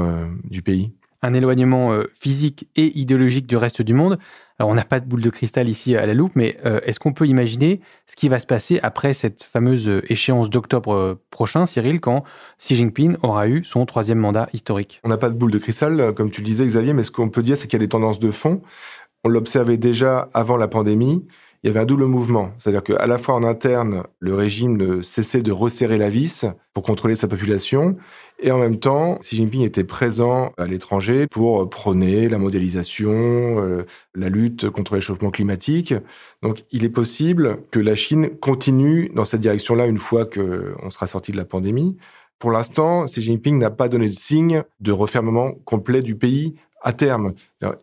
du 0.44 0.62
pays 0.62 0.92
un 1.24 1.34
éloignement 1.34 1.92
euh, 1.92 2.04
physique 2.14 2.68
et 2.76 2.98
idéologique 2.98 3.46
du 3.46 3.56
reste 3.56 3.82
du 3.82 3.94
monde. 3.94 4.18
Alors, 4.58 4.70
on 4.70 4.74
n'a 4.74 4.84
pas 4.84 5.00
de 5.00 5.06
boule 5.06 5.22
de 5.22 5.30
cristal 5.30 5.68
ici 5.68 5.96
à 5.96 6.06
la 6.06 6.14
loupe, 6.14 6.32
mais 6.36 6.58
euh, 6.64 6.80
est-ce 6.84 7.00
qu'on 7.00 7.12
peut 7.12 7.26
imaginer 7.26 7.80
ce 8.06 8.14
qui 8.14 8.28
va 8.28 8.38
se 8.38 8.46
passer 8.46 8.78
après 8.82 9.14
cette 9.14 9.42
fameuse 9.42 9.88
euh, 9.88 10.02
échéance 10.08 10.50
d'octobre 10.50 11.18
prochain, 11.30 11.66
Cyril, 11.66 12.00
quand 12.00 12.22
Xi 12.58 12.76
Jinping 12.76 13.16
aura 13.22 13.48
eu 13.48 13.64
son 13.64 13.84
troisième 13.86 14.18
mandat 14.18 14.48
historique? 14.52 15.00
On 15.02 15.08
n'a 15.08 15.16
pas 15.16 15.30
de 15.30 15.34
boule 15.34 15.50
de 15.50 15.58
cristal, 15.58 16.14
comme 16.14 16.30
tu 16.30 16.40
le 16.42 16.46
disais, 16.46 16.66
Xavier, 16.66 16.92
mais 16.92 17.02
ce 17.02 17.10
qu'on 17.10 17.30
peut 17.30 17.42
dire, 17.42 17.56
c'est 17.56 17.66
qu'il 17.66 17.78
y 17.78 17.82
a 17.82 17.84
des 17.84 17.88
tendances 17.88 18.18
de 18.18 18.30
fond. 18.30 18.62
On 19.24 19.28
l'observait 19.28 19.78
déjà 19.78 20.28
avant 20.34 20.56
la 20.56 20.68
pandémie 20.68 21.26
il 21.64 21.68
y 21.68 21.70
avait 21.70 21.80
un 21.80 21.86
double 21.86 22.04
mouvement. 22.04 22.52
C'est-à-dire 22.58 22.82
qu'à 22.82 23.06
la 23.06 23.16
fois 23.16 23.34
en 23.34 23.42
interne, 23.42 24.02
le 24.20 24.34
régime 24.34 24.76
ne 24.76 25.00
cessait 25.00 25.40
de 25.40 25.50
resserrer 25.50 25.96
la 25.96 26.10
vis 26.10 26.44
pour 26.74 26.82
contrôler 26.82 27.16
sa 27.16 27.26
population, 27.26 27.96
et 28.40 28.50
en 28.50 28.58
même 28.58 28.78
temps, 28.78 29.18
Xi 29.22 29.36
Jinping 29.36 29.62
était 29.62 29.84
présent 29.84 30.52
à 30.58 30.66
l'étranger 30.66 31.26
pour 31.30 31.68
prôner 31.70 32.28
la 32.28 32.38
modélisation, 32.38 33.12
euh, 33.12 33.86
la 34.14 34.28
lutte 34.28 34.68
contre 34.70 34.96
l'échauffement 34.96 35.30
climatique. 35.30 35.94
Donc 36.42 36.64
il 36.72 36.84
est 36.84 36.90
possible 36.90 37.58
que 37.70 37.78
la 37.78 37.94
Chine 37.94 38.30
continue 38.40 39.10
dans 39.14 39.24
cette 39.24 39.40
direction-là 39.40 39.86
une 39.86 39.98
fois 39.98 40.26
qu'on 40.26 40.90
sera 40.90 41.06
sorti 41.06 41.32
de 41.32 41.36
la 41.36 41.44
pandémie. 41.44 41.96
Pour 42.38 42.50
l'instant, 42.50 43.04
Xi 43.06 43.22
Jinping 43.22 43.58
n'a 43.58 43.70
pas 43.70 43.88
donné 43.88 44.08
de 44.08 44.14
signe 44.14 44.64
de 44.80 44.92
refermement 44.92 45.52
complet 45.64 46.02
du 46.02 46.16
pays 46.16 46.54
à 46.82 46.92
terme. 46.92 47.32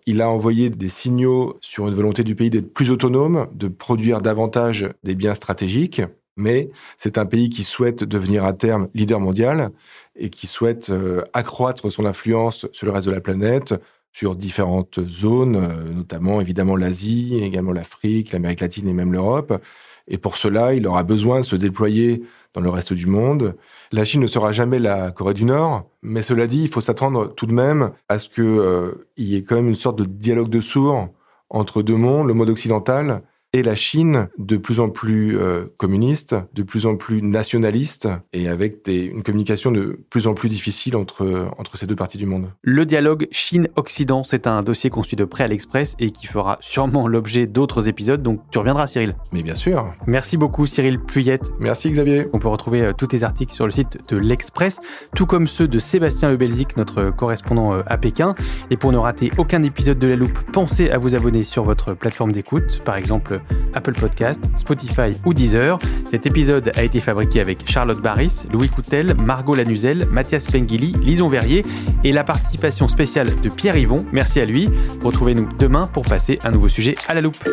Il 0.06 0.22
a 0.22 0.30
envoyé 0.30 0.70
des 0.70 0.90
signaux 0.90 1.58
sur 1.60 1.88
une 1.88 1.96
volonté 1.96 2.24
du 2.24 2.36
pays 2.36 2.52
d'être 2.52 2.72
plus 2.72 2.92
autonome, 2.92 3.48
de 3.54 3.68
produire 3.68 4.22
davantage 4.22 4.90
des 5.04 5.16
biens 5.16 5.34
stratégiques, 5.34 6.04
mais 6.38 6.70
c'est 6.98 7.18
un 7.18 7.26
pays 7.26 7.50
qui 7.50 7.64
souhaite 7.64 8.04
devenir 8.04 8.46
à 8.46 8.54
terme 8.54 8.88
leader 8.94 9.20
mondial 9.20 9.72
et 10.16 10.30
qui 10.30 10.48
souhaite 10.48 10.90
euh, 10.90 11.24
accroître 11.34 11.92
son 11.92 12.06
influence 12.06 12.68
sur 12.72 12.86
le 12.86 12.94
reste 12.94 13.08
de 13.08 13.12
la 13.12 13.22
planète, 13.22 13.76
sur 14.12 14.36
différentes 14.36 15.00
zones, 15.08 15.56
euh, 15.56 15.94
notamment 15.94 16.42
évidemment 16.42 16.76
l'Asie, 16.76 17.40
également 17.42 17.72
l'Afrique, 17.72 18.32
l'Amérique 18.32 18.62
latine 18.62 18.88
et 18.88 18.94
même 18.94 19.14
l'Europe. 19.14 19.62
Et 20.08 20.18
pour 20.18 20.38
cela, 20.38 20.74
il 20.74 20.88
aura 20.88 21.04
besoin 21.04 21.40
de 21.40 21.46
se 21.46 21.56
déployer 21.56 22.24
dans 22.54 22.62
le 22.62 22.70
reste 22.70 22.92
du 22.92 23.08
monde. 23.08 23.56
La 23.92 24.04
Chine 24.04 24.22
ne 24.22 24.28
sera 24.28 24.52
jamais 24.52 24.80
la 24.80 25.12
Corée 25.12 25.34
du 25.34 25.46
Nord, 25.46 25.90
mais 26.02 26.22
cela 26.22 26.48
dit, 26.48 26.64
il 26.64 26.68
faut 26.68 26.82
s'attendre 26.82 27.34
tout 27.34 27.46
de 27.46 27.54
même 27.54 27.92
à 28.10 28.20
ce 28.20 28.28
qu'il 28.28 28.44
euh, 28.44 29.08
y 29.18 29.36
ait 29.36 29.44
quand 29.44 29.56
même 29.56 29.70
une 29.70 29.76
sorte 29.76 30.00
de 30.00 30.06
dialogue 30.06 30.50
de 30.50 30.60
sourds 30.60 31.10
entre 31.50 31.82
deux 31.82 31.96
mondes, 31.96 32.28
le 32.28 32.34
monde 32.34 32.50
occidental 32.50 33.22
et 33.54 33.64
la 33.64 33.76
Chine 33.76 34.30
de 34.38 34.58
plus 34.58 34.80
en 34.80 34.90
plus 34.90 35.38
euh, 35.38 35.66
communiste, 35.78 36.36
de 36.54 36.64
plus 36.64 36.86
en 36.86 36.96
plus 36.96 37.22
nationaliste, 37.22 38.08
et 38.32 38.48
avec 38.48 38.86
des, 38.86 39.04
une 39.04 39.24
communication 39.24 39.72
de 39.72 40.00
plus 40.10 40.28
en 40.28 40.34
plus 40.34 40.48
difficile 40.48 40.96
entre, 40.96 41.50
entre 41.58 41.78
ces 41.78 41.86
deux 41.86 41.96
parties 41.96 42.18
du 42.18 42.26
monde. 42.26 42.50
Le 42.62 42.86
dialogue 42.86 43.28
Chine-Occident, 43.32 44.24
c'est 44.24 44.48
un 44.48 44.64
dossier 44.64 44.90
qu'on 44.90 45.04
suit 45.04 45.18
de 45.18 45.26
près 45.26 45.44
à 45.44 45.48
l'Express 45.48 45.96
et 46.00 46.12
qui 46.12 46.28
fera 46.28 46.58
sûrement 46.62 47.08
l'objet 47.08 47.46
d'autres 47.46 47.90
épisodes, 47.90 48.24
donc 48.24 48.42
tu 48.52 48.58
reviendras 48.58 48.88
Cyril. 48.88 49.16
Mais 49.34 49.44
bien 49.44 49.56
sûr. 49.56 49.94
Merci 50.08 50.38
beaucoup 50.38 50.66
Cyril 50.66 51.00
Pluyette. 51.00 51.52
Merci 51.60 51.92
Xavier. 51.92 52.28
On 52.34 52.40
peut 52.40 52.48
retrouver 52.48 52.82
euh, 52.82 52.94
tous 52.94 53.08
tes 53.08 53.24
articles 53.24 53.54
sur 53.54 53.66
le 53.66 53.72
site 53.72 54.00
de 54.08 54.18
l'Express, 54.18 54.80
tout 55.16 55.26
comme 55.26 55.48
ceux 55.48 55.68
de 55.68 55.80
Sébastien 55.80 56.32
Lebelzik, 56.32 56.78
notre 56.78 57.10
correspondant 57.10 57.74
euh, 57.74 57.82
à 57.88 57.98
Pékin. 57.98 58.34
Et 58.70 58.78
pour 58.78 58.94
ne 58.94 58.98
rater 58.98 59.32
aucun 59.38 59.62
épisode 59.64 60.00
de 60.00 60.08
La 60.08 60.16
Loupe, 60.16 60.40
pensez 60.54 60.90
à 60.90 60.98
vous 60.98 61.16
abonner 61.16 61.44
sur 61.44 61.64
votre 61.64 61.94
plateforme 61.94 62.32
d'écoute, 62.32 62.82
par 62.86 62.96
exemple 62.96 63.41
Apple 63.74 63.94
Podcast, 63.94 64.44
Spotify 64.56 65.16
ou 65.26 65.34
Deezer. 65.34 65.80
Cet 66.10 66.26
épisode 66.26 66.72
a 66.76 66.84
été 66.84 67.00
fabriqué 67.00 67.40
avec 67.40 67.70
Charlotte 67.70 68.02
Barris, 68.02 68.46
Louis 68.52 68.70
Coutel, 68.70 69.16
Margot 69.16 69.56
Lanuzel, 69.56 70.08
Mathias 70.12 70.46
Pengili, 70.48 70.94
Lison 71.02 71.30
Verrier 71.30 71.64
et 72.04 72.12
la 72.12 72.24
participation 72.24 72.88
spéciale 72.88 73.40
de 73.42 73.50
Pierre 73.50 73.78
Yvon. 73.78 74.06
Merci 74.12 74.40
à 74.40 74.46
lui. 74.46 74.70
Retrouvez-nous 75.04 75.50
demain 75.58 75.88
pour 75.88 76.06
passer 76.06 76.40
un 76.44 76.52
nouveau 76.52 76.68
sujet 76.68 76.96
à 77.08 77.14
la 77.14 77.22
loupe. 77.22 77.44